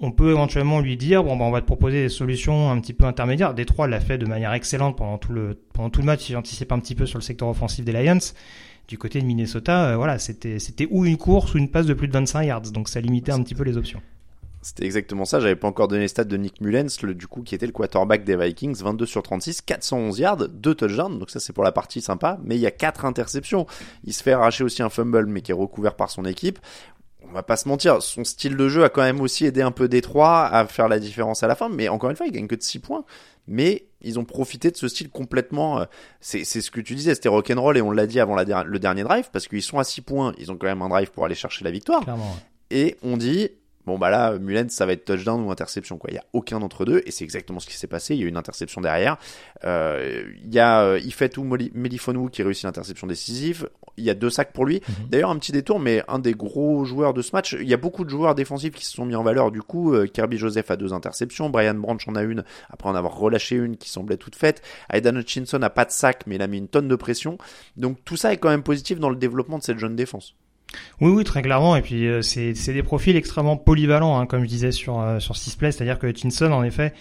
on 0.00 0.12
peut 0.12 0.30
éventuellement 0.30 0.80
lui 0.80 0.96
dire 0.96 1.24
bon 1.24 1.36
ben 1.36 1.44
on 1.44 1.50
va 1.50 1.60
te 1.60 1.66
proposer 1.66 2.02
des 2.02 2.08
solutions 2.08 2.70
un 2.70 2.80
petit 2.80 2.92
peu 2.92 3.04
intermédiaires. 3.04 3.54
Détroit 3.54 3.88
l'a 3.88 4.00
fait 4.00 4.18
de 4.18 4.26
manière 4.26 4.52
excellente 4.52 4.96
pendant 4.96 5.18
tout 5.18 5.32
le 5.32 5.58
pendant 5.72 5.90
tout 5.90 6.00
le 6.00 6.06
match, 6.06 6.28
il 6.28 6.36
anticipe 6.36 6.72
un 6.72 6.78
petit 6.78 6.94
peu 6.94 7.06
sur 7.06 7.18
le 7.18 7.24
secteur 7.24 7.48
offensif 7.48 7.84
des 7.84 7.92
Lions. 7.92 8.18
Du 8.86 8.96
côté 8.96 9.20
de 9.20 9.26
Minnesota, 9.26 9.90
euh, 9.90 9.96
voilà, 9.96 10.18
c'était 10.18 10.58
c'était 10.58 10.88
ou 10.90 11.04
une 11.04 11.18
course 11.18 11.54
ou 11.54 11.58
une 11.58 11.68
passe 11.68 11.86
de 11.86 11.94
plus 11.94 12.08
de 12.08 12.12
25 12.12 12.42
yards, 12.44 12.70
donc 12.72 12.88
ça 12.88 13.00
limitait 13.00 13.32
un 13.32 13.42
petit 13.42 13.54
peu 13.54 13.64
les 13.64 13.76
options. 13.76 14.00
C'était 14.60 14.84
exactement 14.84 15.24
ça. 15.24 15.38
J'avais 15.38 15.56
pas 15.56 15.68
encore 15.68 15.88
donné 15.88 16.02
les 16.02 16.08
stats 16.08 16.24
de 16.24 16.36
Nick 16.36 16.60
Mullens, 16.60 17.02
le, 17.02 17.14
du 17.14 17.26
coup, 17.28 17.42
qui 17.42 17.54
était 17.54 17.66
le 17.66 17.72
quarterback 17.72 18.24
des 18.24 18.36
Vikings. 18.36 18.76
22 18.82 19.06
sur 19.06 19.22
36, 19.22 19.62
411 19.62 20.18
yards, 20.18 20.48
2 20.48 20.74
touchdowns. 20.74 21.18
Donc 21.18 21.30
ça, 21.30 21.38
c'est 21.38 21.52
pour 21.52 21.62
la 21.62 21.70
partie 21.70 22.00
sympa. 22.00 22.38
Mais 22.42 22.56
il 22.56 22.60
y 22.60 22.66
a 22.66 22.70
4 22.72 23.04
interceptions. 23.04 23.66
Il 24.04 24.12
se 24.12 24.22
fait 24.22 24.32
arracher 24.32 24.64
aussi 24.64 24.82
un 24.82 24.88
fumble, 24.88 25.26
mais 25.26 25.42
qui 25.42 25.52
est 25.52 25.54
recouvert 25.54 25.94
par 25.94 26.10
son 26.10 26.24
équipe. 26.24 26.58
On 27.30 27.34
va 27.34 27.42
pas 27.42 27.56
se 27.56 27.68
mentir, 27.68 28.02
son 28.02 28.24
style 28.24 28.56
de 28.56 28.68
jeu 28.68 28.84
a 28.84 28.88
quand 28.88 29.02
même 29.02 29.20
aussi 29.20 29.44
aidé 29.44 29.60
un 29.62 29.70
peu 29.70 29.86
Détroit 29.88 30.46
à 30.46 30.66
faire 30.66 30.88
la 30.88 30.98
différence 30.98 31.42
à 31.42 31.46
la 31.46 31.54
fin. 31.54 31.68
Mais 31.68 31.88
encore 31.88 32.10
une 32.10 32.16
fois, 32.16 32.26
il 32.26 32.32
gagne 32.32 32.46
que 32.46 32.54
de 32.54 32.62
6 32.62 32.78
points. 32.78 33.04
Mais 33.46 33.86
ils 34.02 34.18
ont 34.18 34.24
profité 34.24 34.70
de 34.70 34.76
ce 34.76 34.88
style 34.88 35.08
complètement. 35.10 35.80
euh, 35.80 35.84
c'est 36.20 36.44
ce 36.44 36.70
que 36.70 36.80
tu 36.80 36.94
disais, 36.94 37.14
c'était 37.14 37.28
rock'n'roll 37.28 37.76
et 37.78 37.82
on 37.82 37.90
l'a 37.90 38.06
dit 38.06 38.20
avant 38.20 38.34
la 38.34 38.62
le 38.64 38.78
dernier 38.78 39.02
drive 39.04 39.28
parce 39.32 39.48
qu'ils 39.48 39.62
sont 39.62 39.78
à 39.78 39.84
6 39.84 40.02
points. 40.02 40.32
Ils 40.38 40.50
ont 40.52 40.56
quand 40.56 40.66
même 40.66 40.82
un 40.82 40.88
drive 40.88 41.10
pour 41.10 41.24
aller 41.24 41.34
chercher 41.34 41.64
la 41.64 41.70
victoire 41.70 42.02
Clairement. 42.02 42.24
ouais. 42.24 42.76
et 42.78 42.96
on 43.02 43.16
dit 43.16 43.50
bon 43.88 43.98
bah 43.98 44.10
là 44.10 44.38
Mullens 44.38 44.68
ça 44.68 44.86
va 44.86 44.92
être 44.92 45.04
touchdown 45.04 45.42
ou 45.42 45.50
interception 45.50 45.98
quoi. 45.98 46.10
Il 46.12 46.14
y 46.14 46.18
a 46.18 46.24
aucun 46.32 46.60
d'entre 46.60 46.84
deux 46.84 47.02
et 47.06 47.10
c'est 47.10 47.24
exactement 47.24 47.58
ce 47.58 47.66
qui 47.66 47.74
s'est 47.74 47.88
passé. 47.88 48.14
Il 48.14 48.20
y 48.20 48.22
a 48.22 48.26
eu 48.26 48.28
une 48.28 48.36
interception 48.36 48.80
derrière. 48.80 49.16
Euh, 49.64 50.22
il 50.44 50.54
y 50.54 50.60
a 50.60 50.82
euh, 50.82 51.00
Ifeatu 51.00 51.40
Moli- 51.40 51.72
Melifonwu 51.74 52.30
qui 52.30 52.42
réussit 52.44 52.64
l'interception 52.64 53.06
décisive. 53.06 53.68
Il 53.96 54.04
y 54.04 54.10
a 54.10 54.14
deux 54.14 54.30
sacs 54.30 54.52
pour 54.52 54.64
lui. 54.64 54.80
D'ailleurs 55.10 55.30
un 55.30 55.38
petit 55.38 55.50
détour 55.50 55.80
mais 55.80 56.04
un 56.06 56.20
des 56.20 56.34
gros 56.34 56.84
joueurs 56.84 57.14
de 57.14 57.22
ce 57.22 57.32
match 57.32 57.56
il 57.60 57.68
y 57.68 57.74
a 57.74 57.78
beaucoup 57.78 58.04
de 58.04 58.10
joueurs 58.10 58.34
défensifs 58.36 58.74
qui 58.74 58.84
se 58.84 58.92
sont 58.94 59.04
mis 59.06 59.16
en 59.16 59.24
valeur. 59.24 59.50
Du 59.50 59.62
coup 59.62 59.94
Euh, 59.94 60.06
Kirby 60.06 60.38
Joseph 60.38 60.70
a 60.70 60.76
deux 60.76 60.92
interceptions. 60.92 61.50
Brian 61.50 61.74
Branch 61.74 62.06
en 62.06 62.14
a 62.14 62.22
une 62.22 62.44
après 62.70 62.88
en 62.88 62.94
avoir 62.94 63.16
relâché 63.16 63.56
une 63.56 63.76
qui 63.76 63.88
semblait 63.90 64.16
toute 64.18 64.36
faite. 64.36 64.62
Aidan 64.92 65.16
Hutchinson 65.16 65.60
a 65.62 65.70
pas 65.70 65.84
de 65.84 65.90
sac 65.90 66.22
mais 66.26 66.36
il 66.36 66.42
a 66.42 66.46
mis 66.46 66.58
une 66.58 66.68
tonne 66.68 66.88
de 66.88 66.96
pression. 66.96 67.38
Donc 67.76 67.98
tout 68.04 68.16
ça 68.16 68.32
est 68.32 68.36
quand 68.36 68.50
même 68.50 68.62
positif 68.62 69.00
dans 69.00 69.10
le 69.10 69.16
développement 69.16 69.58
de 69.58 69.62
cette 69.62 69.78
jeune 69.78 69.96
défense 69.96 70.34
Oui, 71.00 71.10
oui, 71.10 71.24
très 71.24 71.42
clairement. 71.42 71.76
Et 71.76 71.82
puis 71.82 72.06
euh, 72.06 72.22
c'est 72.22 72.52
des 72.52 72.82
profils 72.82 73.16
extrêmement 73.16 73.56
polyvalents, 73.56 74.18
hein, 74.18 74.26
comme 74.26 74.42
je 74.42 74.48
disais 74.48 74.72
sur 74.72 75.00
euh, 75.00 75.18
sur 75.18 75.36
Sisplay, 75.36 75.72
c'est-à-dire 75.72 75.98
que 75.98 76.06
Hutchinson, 76.06 76.52
en 76.52 76.62
effet, 76.62 76.92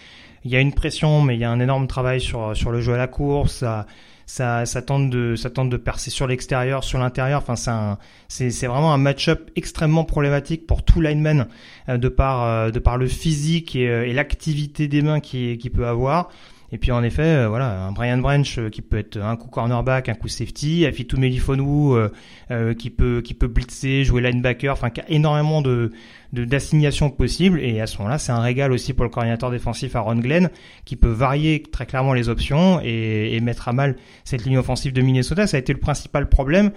il 0.43 0.51
y 0.51 0.55
a 0.55 0.59
une 0.59 0.73
pression, 0.73 1.21
mais 1.21 1.35
il 1.35 1.39
y 1.39 1.43
a 1.43 1.51
un 1.51 1.59
énorme 1.59 1.87
travail 1.87 2.21
sur 2.21 2.55
sur 2.55 2.71
le 2.71 2.81
jeu 2.81 2.93
à 2.93 2.97
la 2.97 3.07
course. 3.07 3.53
Ça, 3.57 3.85
ça, 4.27 4.65
ça 4.65 4.81
tente 4.81 5.09
de 5.09 5.35
ça 5.35 5.49
tente 5.49 5.69
de 5.69 5.77
percer 5.77 6.11
sur 6.11 6.27
l'extérieur, 6.27 6.83
sur 6.83 6.99
l'intérieur. 6.99 7.43
Enfin, 7.47 7.97
c'est 8.27 8.51
c'est 8.51 8.67
vraiment 8.67 8.93
un 8.93 8.97
match-up 8.97 9.49
extrêmement 9.55 10.03
problématique 10.03 10.67
pour 10.67 10.83
tout 10.83 11.01
lineman 11.01 11.47
euh, 11.89 11.97
de 11.97 12.09
par 12.09 12.43
euh, 12.43 12.69
de 12.69 12.79
par 12.79 12.97
le 12.97 13.07
physique 13.07 13.75
et, 13.75 13.87
euh, 13.87 14.05
et 14.05 14.13
l'activité 14.13 14.87
des 14.89 15.01
mains 15.01 15.21
qui 15.21 15.57
qui 15.57 15.69
peut 15.69 15.87
avoir. 15.87 16.29
Et 16.71 16.77
puis 16.77 16.91
en 16.91 17.01
effet, 17.01 17.21
euh, 17.23 17.47
voilà, 17.47 17.85
un 17.85 17.93
Brian 17.93 18.17
Branch 18.17 18.57
euh, 18.57 18.69
qui 18.69 18.81
peut 18.81 18.97
être 18.97 19.17
un 19.17 19.37
coup 19.37 19.47
cornerback, 19.47 20.09
un 20.09 20.15
coup 20.15 20.27
safety, 20.27 20.85
Afitou 20.85 21.17
Melifonwu 21.17 21.95
euh, 21.95 22.09
euh, 22.51 22.73
qui 22.73 22.89
peut 22.89 23.21
qui 23.21 23.33
peut 23.33 23.47
blitzer, 23.47 24.03
jouer 24.03 24.21
linebacker, 24.21 24.73
enfin 24.73 24.89
qui 24.89 24.99
a 24.99 25.09
énormément 25.09 25.61
de- 25.61 25.91
d'assignations 26.33 27.09
possibles 27.09 27.61
et 27.61 27.79
à 27.79 27.87
ce 27.87 27.97
moment-là, 27.99 28.17
c'est 28.17 28.33
un 28.33 28.41
régal 28.41 28.73
aussi 28.73 28.93
pour 28.93 29.05
le 29.05 29.09
coordinateur 29.09 29.49
défensif 29.49 29.95
Aaron 29.95 30.17
Glenn 30.17 30.49
qui 30.83 30.97
peut 30.97 31.07
varier 31.09 31.63
très 31.63 31.85
clairement 31.85 32.11
les 32.13 32.27
options 32.27 32.81
et, 32.83 33.33
et 33.33 33.39
mettre 33.39 33.69
à 33.69 33.73
mal 33.73 33.95
cette 34.25 34.43
ligne 34.43 34.57
offensive 34.57 34.91
de 34.91 35.01
Minnesota. 35.01 35.47
Ça 35.47 35.55
a 35.55 35.59
été 35.61 35.71
le 35.71 35.79
principal 35.79 36.27
problème 36.27 36.71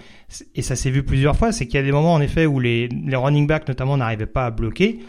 et 0.55 0.61
ça 0.61 0.77
s'est 0.77 0.89
vu 0.89 1.03
plusieurs 1.03 1.35
fois, 1.35 1.51
c'est 1.51 1.65
qu'il 1.65 1.75
y 1.75 1.79
a 1.79 1.83
des 1.83 1.91
moments 1.91 2.13
en 2.13 2.21
effet 2.21 2.45
où 2.45 2.61
les 2.61 2.87
les 2.87 3.15
running 3.17 3.45
backs 3.45 3.67
notamment 3.67 3.97
n'arrivaient 3.97 4.25
pas 4.25 4.45
à 4.45 4.51
bloquer. 4.51 4.99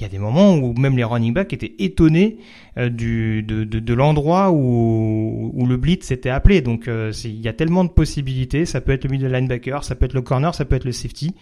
Il 0.00 0.04
y 0.04 0.06
a 0.06 0.08
des 0.08 0.18
moments 0.18 0.54
où 0.54 0.72
même 0.72 0.96
les 0.96 1.04
running 1.04 1.34
backs 1.34 1.52
étaient 1.52 1.74
étonnés 1.78 2.38
euh, 2.78 2.88
du, 2.88 3.42
de, 3.42 3.64
de, 3.64 3.80
de 3.80 3.94
l'endroit 3.94 4.50
où, 4.50 5.50
où 5.52 5.66
le 5.66 5.76
blitz 5.76 6.10
était 6.10 6.30
appelé. 6.30 6.62
Donc 6.62 6.88
euh, 6.88 7.12
il 7.24 7.40
y 7.40 7.48
a 7.48 7.52
tellement 7.52 7.84
de 7.84 7.90
possibilités. 7.90 8.64
Ça 8.64 8.80
peut 8.80 8.92
être 8.92 9.04
le 9.04 9.10
middle 9.10 9.30
linebacker, 9.30 9.84
ça 9.84 9.94
peut 9.94 10.06
être 10.06 10.14
le 10.14 10.22
corner, 10.22 10.54
ça 10.54 10.64
peut 10.64 10.76
être 10.76 10.86
le 10.86 10.92
safety. 10.92 11.34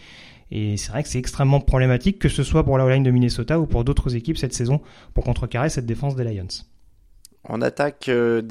Et 0.51 0.77
c'est 0.77 0.91
vrai 0.91 1.05
que 1.05 1.09
c'est 1.09 1.19
extrêmement 1.19 1.61
problématique, 1.61 2.19
que 2.19 2.29
ce 2.29 2.43
soit 2.43 2.65
pour 2.65 2.79
la 2.79 2.93
line 2.93 3.05
de 3.05 3.11
Minnesota 3.13 3.61
ou 3.61 3.67
pour 3.67 3.85
d'autres 3.85 4.17
équipes 4.17 4.39
cette 4.39 4.55
saison, 4.55 4.81
pour 5.15 5.23
contrecarrer 5.23 5.69
cette 5.69 5.87
défense 5.87 6.17
des 6.17 6.25
Lions. 6.25 6.49
En 7.45 7.63
attaque 7.63 8.09
euh, 8.09 8.43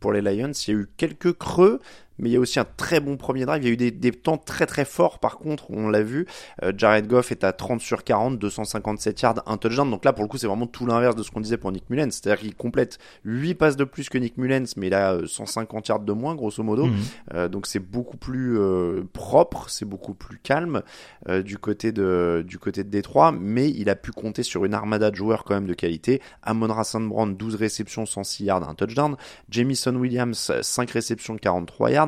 pour 0.00 0.12
les 0.12 0.20
Lions, 0.20 0.52
il 0.66 0.70
y 0.70 0.76
a 0.76 0.80
eu 0.80 0.86
quelques 0.96 1.32
creux, 1.32 1.80
mais 2.18 2.30
il 2.30 2.32
y 2.32 2.36
a 2.36 2.40
aussi 2.40 2.60
un 2.60 2.66
très 2.76 3.00
bon 3.00 3.16
premier 3.16 3.44
drive. 3.44 3.62
Il 3.62 3.66
y 3.66 3.70
a 3.70 3.72
eu 3.72 3.76
des, 3.76 3.90
des 3.90 4.12
temps 4.12 4.38
très 4.38 4.66
très 4.66 4.84
forts 4.84 5.18
par 5.18 5.38
contre, 5.38 5.70
on 5.70 5.88
l'a 5.88 6.02
vu. 6.02 6.26
Euh, 6.62 6.72
Jared 6.76 7.06
Goff 7.06 7.32
est 7.32 7.44
à 7.44 7.52
30 7.52 7.80
sur 7.80 8.04
40, 8.04 8.38
257 8.38 9.20
yards, 9.20 9.42
un 9.46 9.56
touchdown. 9.56 9.90
Donc 9.90 10.04
là, 10.04 10.12
pour 10.12 10.24
le 10.24 10.28
coup, 10.28 10.38
c'est 10.38 10.46
vraiment 10.46 10.66
tout 10.66 10.86
l'inverse 10.86 11.16
de 11.16 11.22
ce 11.22 11.30
qu'on 11.30 11.40
disait 11.40 11.56
pour 11.56 11.72
Nick 11.72 11.88
Mullens. 11.90 12.10
C'est-à-dire 12.10 12.40
qu'il 12.40 12.54
complète 12.54 12.98
8 13.24 13.54
passes 13.54 13.76
de 13.76 13.84
plus 13.84 14.08
que 14.08 14.18
Nick 14.18 14.36
Mullens, 14.36 14.74
mais 14.76 14.88
il 14.88 14.94
a 14.94 15.12
euh, 15.12 15.26
150 15.26 15.88
yards 15.88 16.00
de 16.00 16.12
moins, 16.12 16.34
grosso 16.34 16.62
modo. 16.62 16.86
Mhm. 16.86 16.94
Euh, 17.34 17.48
donc 17.48 17.66
c'est 17.66 17.78
beaucoup 17.78 18.16
plus 18.16 18.58
euh, 18.58 19.02
propre, 19.12 19.66
c'est 19.68 19.84
beaucoup 19.84 20.14
plus 20.14 20.38
calme 20.38 20.82
euh, 21.28 21.42
du 21.42 21.58
côté 21.58 21.92
de 21.92 22.44
du 22.46 22.58
côté 22.58 22.84
de 22.84 22.88
Détroit, 22.90 23.32
mais 23.32 23.70
il 23.70 23.88
a 23.88 23.94
pu 23.94 24.12
compter 24.12 24.42
sur 24.42 24.64
une 24.64 24.74
armada 24.74 25.10
de 25.10 25.16
joueurs 25.16 25.44
quand 25.44 25.54
même 25.54 25.66
de 25.66 25.74
qualité. 25.74 26.20
Amon 26.42 26.72
Rassan 26.72 27.08
Brand 27.08 27.36
12 27.36 27.54
réceptions, 27.56 28.06
106 28.06 28.44
yards, 28.44 28.68
un 28.68 28.74
touchdown. 28.74 29.16
Jamison 29.48 29.94
Williams 29.94 30.52
5 30.60 30.90
réceptions, 30.90 31.36
43 31.36 31.90
yards. 31.90 32.01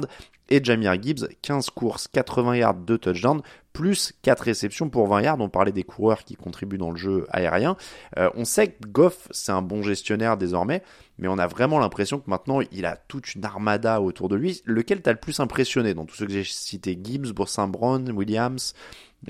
Et 0.50 0.62
Jamir 0.62 1.00
Gibbs 1.00 1.26
15 1.40 1.70
courses, 1.70 2.06
80 2.08 2.56
yards, 2.56 2.74
2 2.74 2.98
touchdowns, 2.98 3.40
plus 3.72 4.12
4 4.22 4.40
réceptions 4.40 4.90
pour 4.90 5.06
20 5.08 5.22
yards. 5.22 5.40
On 5.40 5.48
parlait 5.48 5.72
des 5.72 5.84
coureurs 5.84 6.24
qui 6.24 6.36
contribuent 6.36 6.78
dans 6.78 6.90
le 6.90 6.96
jeu 6.96 7.26
aérien. 7.30 7.76
Euh, 8.18 8.28
on 8.34 8.44
sait 8.44 8.68
que 8.68 8.86
Goff 8.86 9.28
c'est 9.30 9.52
un 9.52 9.62
bon 9.62 9.82
gestionnaire 9.82 10.36
désormais, 10.36 10.82
mais 11.18 11.28
on 11.28 11.38
a 11.38 11.46
vraiment 11.46 11.78
l'impression 11.78 12.18
que 12.18 12.28
maintenant 12.28 12.60
il 12.72 12.84
a 12.84 12.96
toute 12.96 13.34
une 13.34 13.44
armada 13.44 14.02
autour 14.02 14.28
de 14.28 14.36
lui. 14.36 14.60
Lequel 14.66 15.00
t'a 15.00 15.12
le 15.12 15.18
plus 15.18 15.40
impressionné 15.40 15.94
dans 15.94 16.04
tous 16.04 16.16
ceux 16.16 16.26
que 16.26 16.32
j'ai 16.32 16.44
cités 16.44 16.98
Gibbs, 17.02 17.32
Boursin 17.32 17.66
Brown, 17.66 18.10
Williams 18.12 18.74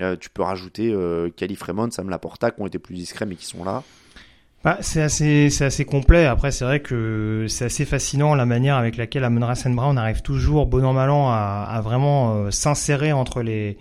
euh, 0.01 0.17
Tu 0.17 0.29
peux 0.29 0.43
rajouter 0.43 0.91
euh, 0.91 1.29
Calif 1.29 1.63
Sam 1.91 2.09
Laporta 2.09 2.51
qui 2.51 2.61
ont 2.61 2.67
été 2.67 2.77
plus 2.77 2.95
discrets 2.95 3.25
mais 3.25 3.35
qui 3.35 3.45
sont 3.45 3.63
là. 3.63 3.83
Bah, 4.65 4.79
c'est 4.81 5.03
assez, 5.03 5.51
c'est 5.51 5.65
assez 5.65 5.85
complet. 5.85 6.25
Après, 6.25 6.49
c'est 6.49 6.65
vrai 6.65 6.79
que 6.79 7.45
c'est 7.47 7.65
assez 7.65 7.85
fascinant 7.85 8.33
la 8.33 8.47
manière 8.47 8.77
avec 8.77 8.97
laquelle 8.97 9.23
Amon 9.23 9.45
Ra 9.45 9.53
Brown 9.67 9.95
arrive 9.95 10.23
toujours, 10.23 10.65
bon 10.65 10.83
an 10.83 10.91
mal 10.91 11.11
an, 11.11 11.29
à, 11.29 11.67
à 11.69 11.81
vraiment 11.81 12.33
euh, 12.33 12.49
s'insérer 12.49 13.13
entre 13.13 13.43
les, 13.43 13.77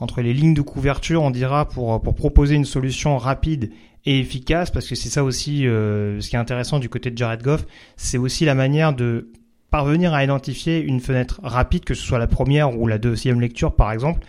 entre 0.00 0.22
les 0.22 0.32
lignes 0.32 0.54
de 0.54 0.62
couverture, 0.62 1.22
on 1.22 1.30
dira, 1.30 1.68
pour, 1.68 2.00
pour 2.00 2.14
proposer 2.14 2.54
une 2.54 2.64
solution 2.64 3.18
rapide 3.18 3.72
et 4.06 4.20
efficace, 4.20 4.70
parce 4.70 4.88
que 4.88 4.94
c'est 4.94 5.10
ça 5.10 5.22
aussi 5.22 5.66
euh, 5.66 6.18
ce 6.22 6.30
qui 6.30 6.36
est 6.36 6.38
intéressant 6.38 6.78
du 6.78 6.88
côté 6.88 7.10
de 7.10 7.18
Jared 7.18 7.42
Goff, 7.42 7.66
c'est 7.98 8.16
aussi 8.16 8.46
la 8.46 8.54
manière 8.54 8.94
de 8.94 9.30
parvenir 9.70 10.14
à 10.14 10.24
identifier 10.24 10.80
une 10.80 11.00
fenêtre 11.00 11.40
rapide, 11.42 11.84
que 11.84 11.92
ce 11.92 12.06
soit 12.06 12.18
la 12.18 12.26
première 12.26 12.78
ou 12.78 12.86
la 12.86 12.96
deuxième 12.96 13.38
lecture 13.38 13.76
par 13.76 13.92
exemple, 13.92 14.24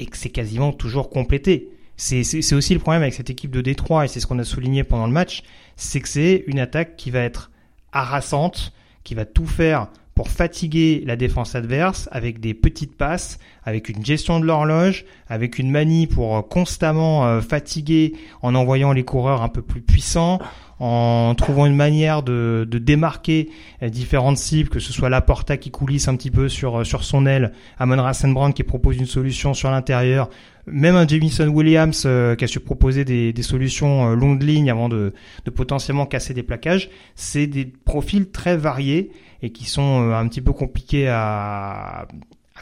et 0.00 0.04
que 0.04 0.18
c'est 0.18 0.28
quasiment 0.28 0.70
toujours 0.70 1.08
complété. 1.08 1.70
C'est 1.98 2.52
aussi 2.54 2.74
le 2.74 2.80
problème 2.80 3.02
avec 3.02 3.14
cette 3.14 3.28
équipe 3.28 3.50
de 3.50 3.60
Détroit, 3.60 4.04
et 4.04 4.08
c'est 4.08 4.20
ce 4.20 4.26
qu'on 4.26 4.38
a 4.38 4.44
souligné 4.44 4.84
pendant 4.84 5.06
le 5.06 5.12
match, 5.12 5.42
c'est 5.76 6.00
que 6.00 6.08
c'est 6.08 6.44
une 6.46 6.60
attaque 6.60 6.96
qui 6.96 7.10
va 7.10 7.18
être 7.18 7.50
harassante, 7.92 8.72
qui 9.02 9.16
va 9.16 9.24
tout 9.24 9.46
faire 9.46 9.88
pour 10.14 10.28
fatiguer 10.30 11.02
la 11.06 11.16
défense 11.16 11.54
adverse 11.54 12.08
avec 12.12 12.40
des 12.40 12.54
petites 12.54 12.96
passes, 12.96 13.38
avec 13.64 13.88
une 13.88 14.04
gestion 14.04 14.40
de 14.40 14.46
l'horloge, 14.46 15.04
avec 15.28 15.58
une 15.58 15.70
manie 15.70 16.06
pour 16.06 16.36
euh, 16.36 16.42
constamment 16.42 17.26
euh, 17.26 17.40
fatiguer 17.40 18.14
en 18.42 18.54
envoyant 18.54 18.92
les 18.92 19.04
coureurs 19.04 19.42
un 19.42 19.48
peu 19.48 19.62
plus 19.62 19.80
puissants, 19.80 20.40
en 20.80 21.34
trouvant 21.34 21.66
une 21.66 21.74
manière 21.74 22.22
de, 22.22 22.66
de 22.68 22.78
démarquer 22.78 23.50
euh, 23.82 23.88
différentes 23.88 24.38
cibles, 24.38 24.68
que 24.68 24.78
ce 24.78 24.92
soit 24.92 25.08
la 25.08 25.20
Porta 25.20 25.56
qui 25.56 25.70
coulisse 25.70 26.08
un 26.08 26.16
petit 26.16 26.30
peu 26.30 26.48
sur, 26.48 26.80
euh, 26.80 26.84
sur 26.84 27.04
son 27.04 27.26
aile, 27.26 27.52
Amon 27.78 28.00
Rassenbrand 28.00 28.52
qui 28.52 28.62
propose 28.62 28.96
une 28.96 29.06
solution 29.06 29.54
sur 29.54 29.70
l'intérieur, 29.70 30.30
même 30.66 30.96
un 30.96 31.06
Jamison 31.06 31.48
Williams 31.48 32.04
euh, 32.06 32.36
qui 32.36 32.44
a 32.44 32.46
su 32.46 32.60
proposer 32.60 33.04
des, 33.04 33.32
des 33.32 33.42
solutions 33.42 34.12
euh, 34.12 34.14
longue 34.14 34.42
ligne 34.42 34.70
avant 34.70 34.88
de, 34.88 35.12
de 35.44 35.50
potentiellement 35.50 36.06
casser 36.06 36.34
des 36.34 36.42
plaquages, 36.42 36.90
c'est 37.16 37.46
des 37.46 37.66
profils 37.66 38.30
très 38.30 38.56
variés 38.56 39.10
et 39.42 39.50
qui 39.50 39.66
sont 39.66 40.10
un 40.12 40.26
petit 40.28 40.40
peu 40.40 40.52
compliqués 40.52 41.08
à 41.08 42.08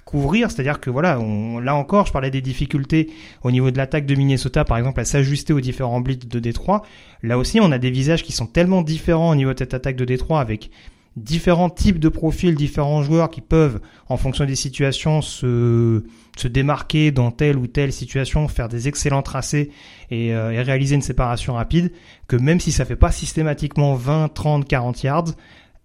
couvrir. 0.06 0.50
C'est-à-dire 0.50 0.80
que 0.80 0.88
voilà, 0.88 1.20
on, 1.20 1.58
là 1.58 1.74
encore, 1.74 2.06
je 2.06 2.12
parlais 2.12 2.30
des 2.30 2.40
difficultés 2.40 3.10
au 3.42 3.50
niveau 3.50 3.70
de 3.70 3.76
l'attaque 3.76 4.06
de 4.06 4.14
Minnesota, 4.14 4.64
par 4.64 4.78
exemple, 4.78 5.00
à 5.00 5.04
s'ajuster 5.04 5.52
aux 5.52 5.60
différents 5.60 6.00
blitz 6.00 6.26
de 6.26 6.38
Détroit. 6.38 6.82
Là 7.22 7.36
aussi, 7.36 7.60
on 7.60 7.70
a 7.72 7.78
des 7.78 7.90
visages 7.90 8.22
qui 8.22 8.32
sont 8.32 8.46
tellement 8.46 8.80
différents 8.80 9.30
au 9.30 9.34
niveau 9.34 9.52
de 9.52 9.58
cette 9.58 9.74
attaque 9.74 9.96
de 9.96 10.06
Détroit 10.06 10.40
avec 10.40 10.70
différents 11.16 11.70
types 11.70 11.98
de 11.98 12.08
profils, 12.08 12.54
différents 12.54 13.02
joueurs 13.02 13.30
qui 13.30 13.40
peuvent, 13.40 13.80
en 14.08 14.16
fonction 14.16 14.44
des 14.44 14.54
situations, 14.54 15.22
se, 15.22 16.04
se 16.36 16.46
démarquer 16.46 17.10
dans 17.10 17.30
telle 17.30 17.56
ou 17.56 17.66
telle 17.66 17.92
situation, 17.92 18.46
faire 18.48 18.68
des 18.68 18.86
excellents 18.86 19.22
tracés 19.22 19.70
et, 20.10 20.34
euh, 20.34 20.52
et 20.52 20.60
réaliser 20.60 20.94
une 20.94 21.02
séparation 21.02 21.54
rapide, 21.54 21.90
que 22.28 22.36
même 22.36 22.60
si 22.60 22.70
ça 22.70 22.84
fait 22.84 22.96
pas 22.96 23.10
systématiquement 23.10 23.94
20, 23.94 24.28
30, 24.28 24.68
40 24.68 25.02
yards, 25.02 25.34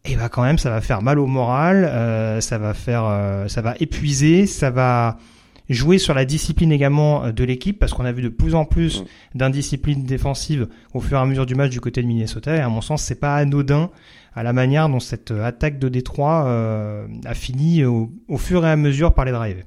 et 0.06 0.16
bah 0.16 0.30
quand 0.30 0.44
même 0.44 0.58
ça 0.58 0.70
va 0.70 0.82
faire 0.82 1.02
mal 1.02 1.20
au 1.20 1.28
moral, 1.28 1.86
euh, 1.86 2.42
ça 2.42 2.58
va 2.58 2.74
faire, 2.74 3.06
euh, 3.06 3.48
ça 3.48 3.62
va 3.62 3.76
épuiser, 3.80 4.48
ça 4.48 4.70
va 4.72 5.18
jouer 5.70 5.98
sur 5.98 6.14
la 6.14 6.26
discipline 6.26 6.72
également 6.72 7.26
euh, 7.26 7.32
de 7.32 7.44
l'équipe 7.44 7.80
parce 7.80 7.94
qu'on 7.94 8.06
a 8.06 8.12
vu 8.12 8.22
de 8.22 8.30
plus 8.30 8.56
en 8.56 8.66
plus 8.66 9.04
d'indiscipline 9.36 10.04
défensive 10.04 10.68
au 10.94 11.00
fur 11.00 11.18
et 11.18 11.22
à 11.22 11.26
mesure 11.26 11.46
du 11.46 11.56
match 11.56 11.72
du 11.72 11.80
côté 11.80 12.02
de 12.02 12.08
Minnesota 12.08 12.56
et 12.56 12.60
à 12.60 12.70
mon 12.70 12.82
sens 12.82 13.04
c'est 13.04 13.20
pas 13.20 13.36
anodin 13.36 13.90
à 14.34 14.44
la 14.44 14.54
manière 14.54 14.90
dont 14.90 15.00
cette 15.00 15.32
attaque 15.32 15.80
de 15.80 15.90
Détroit 15.90 16.46
euh, 16.46 17.08
a 17.26 17.34
fini 17.34 17.84
au, 17.86 18.12
au 18.28 18.38
fur 18.38 18.66
et 18.66 18.70
à 18.70 18.76
mesure 18.76 19.14
par 19.14 19.26
les 19.26 19.32
drives. 19.32 19.64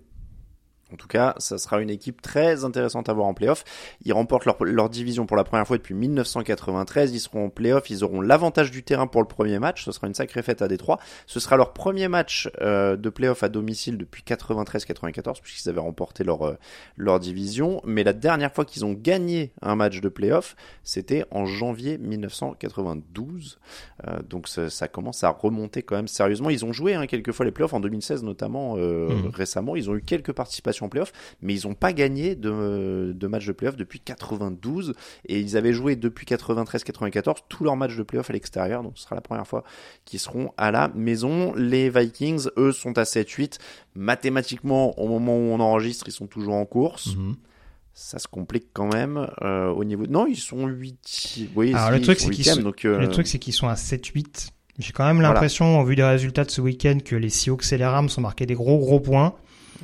En 0.92 0.96
tout 0.96 1.08
cas, 1.08 1.34
ça 1.38 1.56
sera 1.56 1.80
une 1.80 1.90
équipe 1.90 2.20
très 2.20 2.64
intéressante 2.64 3.08
à 3.08 3.14
voir 3.14 3.26
en 3.26 3.34
playoff. 3.34 3.64
Ils 4.04 4.12
remportent 4.12 4.44
leur, 4.44 4.62
leur, 4.62 4.90
division 4.90 5.24
pour 5.24 5.36
la 5.36 5.42
première 5.42 5.66
fois 5.66 5.78
depuis 5.78 5.94
1993. 5.94 7.12
Ils 7.12 7.20
seront 7.20 7.46
en 7.46 7.48
playoff. 7.48 7.88
Ils 7.88 8.04
auront 8.04 8.20
l'avantage 8.20 8.70
du 8.70 8.82
terrain 8.82 9.06
pour 9.06 9.22
le 9.22 9.26
premier 9.26 9.58
match. 9.58 9.84
Ce 9.84 9.92
sera 9.92 10.06
une 10.06 10.14
sacrée 10.14 10.42
fête 10.42 10.62
à 10.62 10.68
Détroit. 10.68 11.00
Ce 11.26 11.40
sera 11.40 11.56
leur 11.56 11.72
premier 11.72 12.06
match 12.08 12.50
euh, 12.60 12.96
de 12.96 13.08
playoff 13.08 13.42
à 13.42 13.48
domicile 13.48 13.96
depuis 13.96 14.22
93-94 14.26 15.40
puisqu'ils 15.42 15.68
avaient 15.70 15.80
remporté 15.80 16.22
leur, 16.22 16.46
euh, 16.46 16.58
leur 16.96 17.18
division. 17.18 17.80
Mais 17.84 18.04
la 18.04 18.12
dernière 18.12 18.52
fois 18.52 18.66
qu'ils 18.66 18.84
ont 18.84 18.92
gagné 18.92 19.52
un 19.62 19.76
match 19.76 20.00
de 20.00 20.08
playoff, 20.10 20.54
c'était 20.82 21.24
en 21.30 21.46
janvier 21.46 21.96
1992. 21.96 23.58
Euh, 24.06 24.18
donc 24.28 24.48
ça, 24.48 24.68
ça, 24.68 24.86
commence 24.86 25.24
à 25.24 25.30
remonter 25.30 25.82
quand 25.82 25.96
même 25.96 26.08
sérieusement. 26.08 26.50
Ils 26.50 26.64
ont 26.64 26.72
joué 26.72 26.94
hein, 26.94 27.06
quelques 27.06 27.32
fois 27.32 27.46
les 27.46 27.52
playoffs 27.52 27.74
en 27.74 27.80
2016 27.80 28.22
notamment 28.22 28.76
mmh. 28.76 29.30
récemment. 29.32 29.76
Ils 29.76 29.90
ont 29.90 29.96
eu 29.96 30.02
quelques 30.02 30.32
participations 30.32 30.83
en 30.84 30.88
playoff, 30.88 31.12
mais 31.42 31.54
ils 31.54 31.66
n'ont 31.66 31.74
pas 31.74 31.92
gagné 31.92 32.34
de, 32.34 33.12
de 33.14 33.26
match 33.26 33.46
de 33.46 33.52
playoff 33.52 33.76
depuis 33.76 34.00
92 34.00 34.94
et 35.28 35.40
ils 35.40 35.56
avaient 35.56 35.72
joué 35.72 35.96
depuis 35.96 36.26
93-94 36.26 37.36
tous 37.48 37.64
leurs 37.64 37.76
matchs 37.76 37.96
de 37.96 38.02
playoff 38.02 38.30
à 38.30 38.32
l'extérieur, 38.32 38.82
donc 38.82 38.92
ce 38.96 39.04
sera 39.04 39.14
la 39.14 39.20
première 39.20 39.46
fois 39.46 39.64
qu'ils 40.04 40.20
seront 40.20 40.52
à 40.56 40.70
la 40.70 40.88
maison. 40.94 41.54
Les 41.54 41.90
Vikings, 41.90 42.48
eux, 42.56 42.72
sont 42.72 42.98
à 42.98 43.04
7-8. 43.04 43.58
Mathématiquement, 43.94 44.98
au 44.98 45.08
moment 45.08 45.36
où 45.36 45.52
on 45.52 45.60
enregistre, 45.60 46.08
ils 46.08 46.12
sont 46.12 46.26
toujours 46.26 46.54
en 46.54 46.66
course. 46.66 47.16
Mhm. 47.16 47.36
Ça 47.92 48.18
se 48.18 48.26
complique 48.26 48.68
quand 48.72 48.92
même 48.92 49.28
euh, 49.42 49.68
au 49.68 49.84
niveau. 49.84 50.06
Non, 50.08 50.26
ils 50.26 50.36
sont 50.36 50.66
8. 50.66 51.48
Oui, 51.54 51.72
Alors, 51.74 51.92
le 51.92 52.00
truc, 52.00 52.18
c'est 52.18 52.30
qu'ils 52.30 52.44
sont... 52.44 52.60
Donc, 52.60 52.84
euh... 52.84 52.98
le 52.98 53.08
truc, 53.08 53.26
c'est 53.28 53.38
qu'ils 53.38 53.52
sont 53.52 53.68
à 53.68 53.74
7-8. 53.74 54.48
J'ai 54.78 54.92
quand 54.92 55.06
même 55.06 55.20
l'impression, 55.20 55.66
voilà. 55.66 55.82
au 55.82 55.86
vu 55.86 55.94
des 55.94 56.02
résultats 56.02 56.44
de 56.44 56.50
ce 56.50 56.60
week-end, 56.60 56.98
que 57.04 57.14
les 57.14 57.30
Seahawks 57.30 57.72
et 57.72 57.78
les 57.78 57.84
Rams 57.84 58.08
ont 58.16 58.20
marqué 58.20 58.46
des 58.46 58.54
gros 58.54 58.78
gros 58.78 58.98
points. 58.98 59.34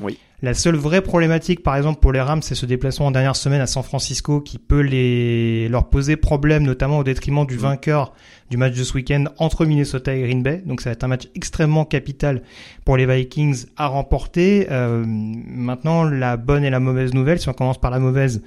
Oui. 0.01 0.19
La 0.43 0.55
seule 0.55 0.77
vraie 0.77 1.03
problématique, 1.03 1.63
par 1.63 1.77
exemple, 1.77 2.01
pour 2.01 2.13
les 2.13 2.21
Rams, 2.21 2.41
c'est 2.41 2.55
ce 2.55 2.65
déplacement 2.65 3.07
en 3.07 3.11
dernière 3.11 3.37
semaine 3.37 3.61
à 3.61 3.67
San 3.67 3.83
Francisco 3.83 4.41
qui 4.41 4.59
peut 4.59 4.81
les 4.81 5.69
leur 5.69 5.91
poser 5.91 6.17
problème, 6.17 6.63
notamment 6.63 6.99
au 6.99 7.05
détriment 7.05 7.45
du 7.45 7.59
vainqueur 7.59 8.15
du 8.49 8.57
match 8.57 8.75
de 8.75 8.83
ce 8.83 8.95
week-end 8.95 9.25
entre 9.37 9.67
Minnesota 9.67 10.15
et 10.15 10.23
Green 10.23 10.43
Bay. 10.43 10.63
Donc 10.65 10.81
ça 10.81 10.89
va 10.89 10.93
être 10.95 11.05
un 11.05 11.09
match 11.09 11.29
extrêmement 11.35 11.85
capital 11.85 12.43
pour 12.87 12.97
les 12.97 13.05
Vikings 13.05 13.67
à 13.77 13.89
remporter. 13.89 14.67
Euh, 14.71 15.05
maintenant, 15.07 16.05
la 16.05 16.39
bonne 16.39 16.65
et 16.65 16.71
la 16.71 16.81
mauvaise 16.81 17.13
nouvelle, 17.13 17.39
si 17.39 17.51
on 17.51 17.53
commence 17.53 17.79
par 17.79 17.91
la 17.91 17.99
mauvaise, 17.99 18.43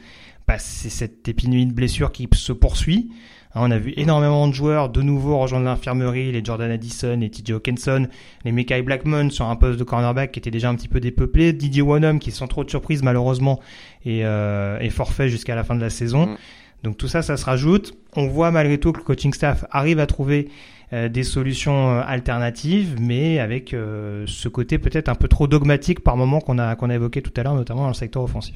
bah, 0.48 0.58
c'est 0.58 0.90
cette 0.90 1.28
épidémie 1.28 1.68
de 1.68 1.74
blessures 1.74 2.12
qui 2.12 2.28
se 2.34 2.54
poursuit. 2.54 3.12
On 3.56 3.70
a 3.72 3.78
vu 3.78 3.94
énormément 3.98 4.48
de 4.48 4.54
joueurs 4.54 4.90
de 4.90 5.02
nouveau 5.02 5.38
rejoindre 5.38 5.66
l'infirmerie, 5.66 6.32
les 6.32 6.44
Jordan 6.44 6.72
Addison 6.72 7.22
et 7.22 7.30
TJ 7.30 7.52
Hawkinson, 7.52 8.08
les 8.46 8.52
Mekai 8.52 8.82
Blackmon 8.82 9.30
sur 9.30 9.46
un 9.46 9.56
poste 9.56 9.78
de 9.78 9.84
cornerback 9.84 10.32
qui 10.32 10.40
était 10.40 10.52
déjà 10.52 10.70
un 10.70 10.76
petit 10.76 10.88
peu 10.88 11.00
dépeuplé, 11.00 11.54
Didier 11.54 11.84
Wanham 11.84 12.20
qui 12.20 12.32
sans 12.32 12.48
trop 12.48 12.64
de 12.64 12.70
surprise 12.70 13.04
malheureusement 13.04 13.60
est, 14.06 14.24
euh, 14.24 14.80
est 14.80 14.90
forfait 14.90 15.30
jusqu'à 15.30 15.56
la 15.56 15.64
fin 15.64 15.76
de 15.76 15.82
la 15.82 15.90
saison. 15.90 16.26
Mm. 16.26 16.38
Donc 16.84 16.98
tout 16.98 17.08
ça, 17.08 17.22
ça 17.22 17.38
se 17.38 17.46
rajoute. 17.46 17.94
On 18.16 18.28
voit 18.28 18.52
malgré 18.52 18.78
tout 18.78 18.92
que 18.92 19.00
le 19.00 19.04
coaching 19.04 19.34
staff 19.34 19.66
arrive 19.72 20.00
à 20.00 20.06
trouver 20.06 20.50
euh, 20.92 21.10
des 21.10 21.24
solutions 21.24 21.90
euh, 21.90 22.02
alternatives, 22.06 22.98
mais 23.00 23.40
avec 23.40 23.74
euh, 23.74 24.26
ce 24.28 24.48
côté 24.48 24.78
peut-être 24.78 25.10
un 25.10 25.16
peu 25.16 25.28
trop 25.28 25.48
dogmatique 25.48 26.02
par 26.02 26.18
moment 26.18 26.40
qu'on 26.40 26.60
a 26.60 26.76
qu'on 26.76 26.90
a 26.90 26.96
évoqué 26.96 27.22
tout 27.22 27.32
à 27.36 27.44
l'heure, 27.44 27.56
notamment 27.56 27.84
dans 27.84 27.88
le 27.88 27.94
secteur 27.94 28.22
offensif. 28.22 28.56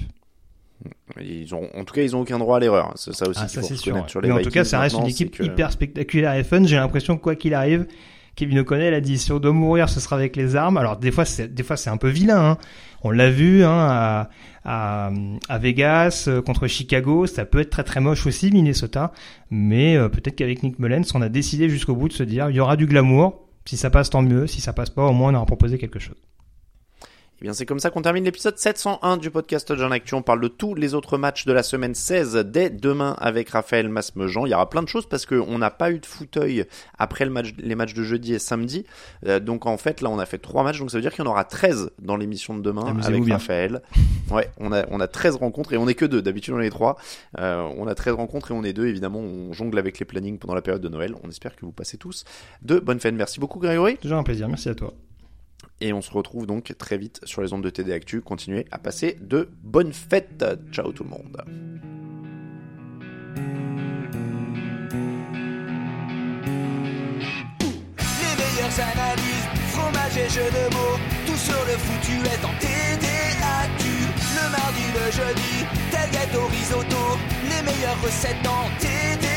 Ils 1.21 1.53
ont, 1.56 1.69
en 1.75 1.84
tout 1.84 1.93
cas, 1.93 2.01
ils 2.01 2.15
ont 2.15 2.21
aucun 2.21 2.39
droit 2.39 2.58
à 2.58 2.60
l'erreur. 2.60 2.93
C'est 2.95 3.13
ça 3.13 3.27
aussi 3.27 3.39
ah, 3.43 3.47
ça, 3.47 3.62
sûr, 3.62 4.10
sur 4.10 4.21
les 4.21 4.27
Mais 4.27 4.34
en 4.34 4.38
Vikings 4.38 4.51
tout 4.51 4.53
cas, 4.53 4.63
ça 4.63 4.80
reste 4.80 4.97
une 4.97 5.08
équipe 5.08 5.38
que- 5.38 5.43
hyper 5.43 5.71
spectaculaire 5.71 6.34
et 6.34 6.43
fun. 6.43 6.63
J'ai 6.63 6.75
l'impression 6.77 7.17
que 7.17 7.21
quoi 7.21 7.36
qu'il 7.36 7.53
arrive, 7.53 7.88
Kevin 8.36 8.60
O'Connell 8.60 8.93
a 8.93 9.01
dit 9.01 9.17
si 9.17 9.32
on 9.32 9.39
doit 9.39 9.51
mourir, 9.51 9.89
ce 9.89 9.99
sera 9.99 10.15
avec 10.15 10.36
les 10.36 10.56
armes. 10.56 10.77
Alors 10.77 10.97
des 10.97 11.12
fois, 11.12 11.25
c'est 11.25 11.53
des 11.53 11.63
fois 11.63 11.75
c'est 11.75 11.89
un 11.89 11.97
peu 11.97 12.10
vilain. 12.10 12.51
Hein. 12.51 12.58
On 13.03 13.12
l'a 13.12 13.30
vu 13.30 13.63
hein, 13.63 13.69
à, 13.71 14.30
à, 14.63 15.12
à 15.49 15.58
Vegas 15.58 16.25
euh, 16.27 16.41
contre 16.41 16.67
Chicago, 16.67 17.25
ça 17.25 17.45
peut 17.45 17.60
être 17.60 17.69
très 17.69 17.84
très 17.84 17.99
moche 17.99 18.25
aussi 18.27 18.51
Minnesota. 18.51 19.12
Mais 19.49 19.95
euh, 19.95 20.10
peut-être 20.10 20.36
qu'avec 20.36 20.62
Nick 20.63 20.77
Mullens, 20.80 21.03
on 21.15 21.21
a 21.21 21.30
décidé 21.30 21.69
jusqu'au 21.69 21.95
bout 21.95 22.10
de 22.10 22.13
se 22.13 22.23
dire 22.23 22.49
il 22.49 22.56
y 22.56 22.60
aura 22.60 22.75
du 22.75 22.86
glamour. 22.86 23.43
Si 23.65 23.75
ça 23.75 23.89
passe, 23.89 24.10
tant 24.10 24.21
mieux. 24.21 24.47
Si 24.47 24.62
ça 24.62 24.71
passe 24.71 24.89
pas, 24.91 25.06
au 25.06 25.13
moins 25.13 25.32
on 25.34 25.36
aura 25.36 25.45
proposé 25.45 25.77
quelque 25.77 25.99
chose. 25.99 26.15
Eh 27.39 27.43
bien, 27.43 27.54
c'est 27.54 27.67
comme 27.67 27.80
ça 27.80 27.91
qu'on 27.91 28.02
termine 28.02 28.23
l'épisode 28.23 28.58
701 28.58 29.17
du 29.17 29.30
podcast 29.30 29.71
John 29.76 29.93
Actu. 29.93 30.15
On 30.15 30.23
parle 30.23 30.41
de 30.41 30.47
tous 30.47 30.73
les 30.73 30.95
autres 30.95 31.19
matchs 31.19 31.45
de 31.45 31.54
la 31.54 31.62
semaine 31.62 31.93
16 31.93 32.38
dès 32.38 32.71
demain 32.71 33.15
avec 33.19 33.50
Raphaël 33.50 33.89
Masmejean. 33.89 34.47
Il 34.47 34.50
y 34.50 34.56
aura 34.56 34.67
plein 34.71 34.82
de 34.82 34.88
choses 34.88 35.08
parce 35.08 35.28
qu'on 35.28 35.60
n'a 35.60 35.69
pas 35.69 35.91
eu 35.91 36.00
de 36.00 36.06
fauteuil 36.08 36.65
après 36.97 37.26
le 37.26 37.32
match, 37.32 37.54
les 37.60 37.76
matchs 37.76 37.93
de 37.93 38.02
jeudi 38.02 38.34
et 38.34 38.39
samedi. 38.39 38.88
Euh, 39.28 39.39
donc, 39.39 39.67
en 39.67 39.78
fait, 39.78 40.02
là, 40.02 40.10
on 40.10 40.17
a 40.17 40.26
fait 40.26 40.39
trois 40.39 40.63
matchs. 40.63 40.80
Donc, 40.80 40.89
ça 40.89 40.97
veut 40.97 41.04
dire 41.04 41.13
qu'il 41.13 41.23
y 41.23 41.28
en 41.28 41.30
aura 41.30 41.43
13 41.43 41.91
dans 42.02 42.17
l'émission 42.17 42.58
de 42.58 42.63
demain 42.63 42.97
avec 43.04 43.23
bien. 43.23 43.36
Raphaël. 43.36 43.82
Ouais, 44.30 44.50
on 44.58 44.73
a, 44.73 44.86
on 44.89 45.00
a 45.00 45.08
13 45.08 45.38
rencontres 45.38 45.71
et 45.71 45.78
on 45.78 45.88
est 45.88 45.93
que 45.93 46.04
deux. 46.04 46.21
D'habitude, 46.21 46.54
on 46.54 46.60
est 46.60 46.69
trois. 46.69 46.97
Euh, 47.39 47.62
on 47.78 47.88
a 47.88 47.95
13 47.95 48.15
rencontres 48.15 48.52
et 48.52 48.54
on 48.54 48.63
est 48.65 48.73
deux. 48.73 48.86
Évidemment, 48.88 49.19
on 49.19 49.54
jongle 49.54 49.80
avec 49.80 50.00
les 50.00 50.06
plannings 50.06 50.38
pendant 50.38 50.54
la 50.54 50.62
période 50.62 50.82
de 50.82 50.89
Noël. 50.89 51.15
On 51.23 51.30
espère 51.30 51.56
que 51.56 51.65
vous 51.65 51.71
passez 51.71 51.97
tous 51.97 52.26
de 52.62 52.80
bonnes 52.80 53.00
fêtes. 53.00 53.15
Merci 53.15 53.39
beaucoup, 53.39 53.60
Grégory. 53.60 53.95
Toujours 53.95 54.17
un 54.17 54.23
plaisir. 54.23 54.50
Merci 54.50 54.67
à 54.67 54.76
toi. 54.76 54.93
Et 55.79 55.93
on 55.93 56.01
se 56.01 56.11
retrouve 56.11 56.47
donc 56.47 56.73
très 56.77 56.97
vite 56.97 57.21
sur 57.23 57.41
les 57.41 57.53
ondes 57.53 57.63
de 57.63 57.69
TD 57.69 57.93
Actu. 57.93 58.21
Continuez 58.21 58.65
à 58.71 58.79
passer 58.79 59.17
de 59.21 59.49
bonnes 59.61 59.93
fêtes. 59.93 60.43
Ciao 60.71 60.91
tout 60.91 61.03
le 61.03 61.09
monde. 61.09 61.37
Les 67.99 68.33
meilleures 68.41 68.79
analyses, 68.79 69.47
fromage 69.69 70.17
et 70.17 70.29
jeux 70.29 70.49
de 70.49 70.73
mots, 70.73 70.97
tout 71.27 71.37
sur 71.37 71.53
le 71.53 71.77
foutu 71.77 72.13
est 72.25 72.43
en 72.43 72.53
TDAQ. 72.59 73.83
Le 74.35 74.49
mardi, 74.51 74.85
le 74.95 75.11
jeudi, 75.11 75.65
tel 75.91 76.09
gâteau 76.11 76.47
risotto, 76.47 77.17
les 77.43 77.61
meilleures 77.61 78.01
recettes 78.01 78.47
en 78.47 78.67
TDAQ. 78.79 79.37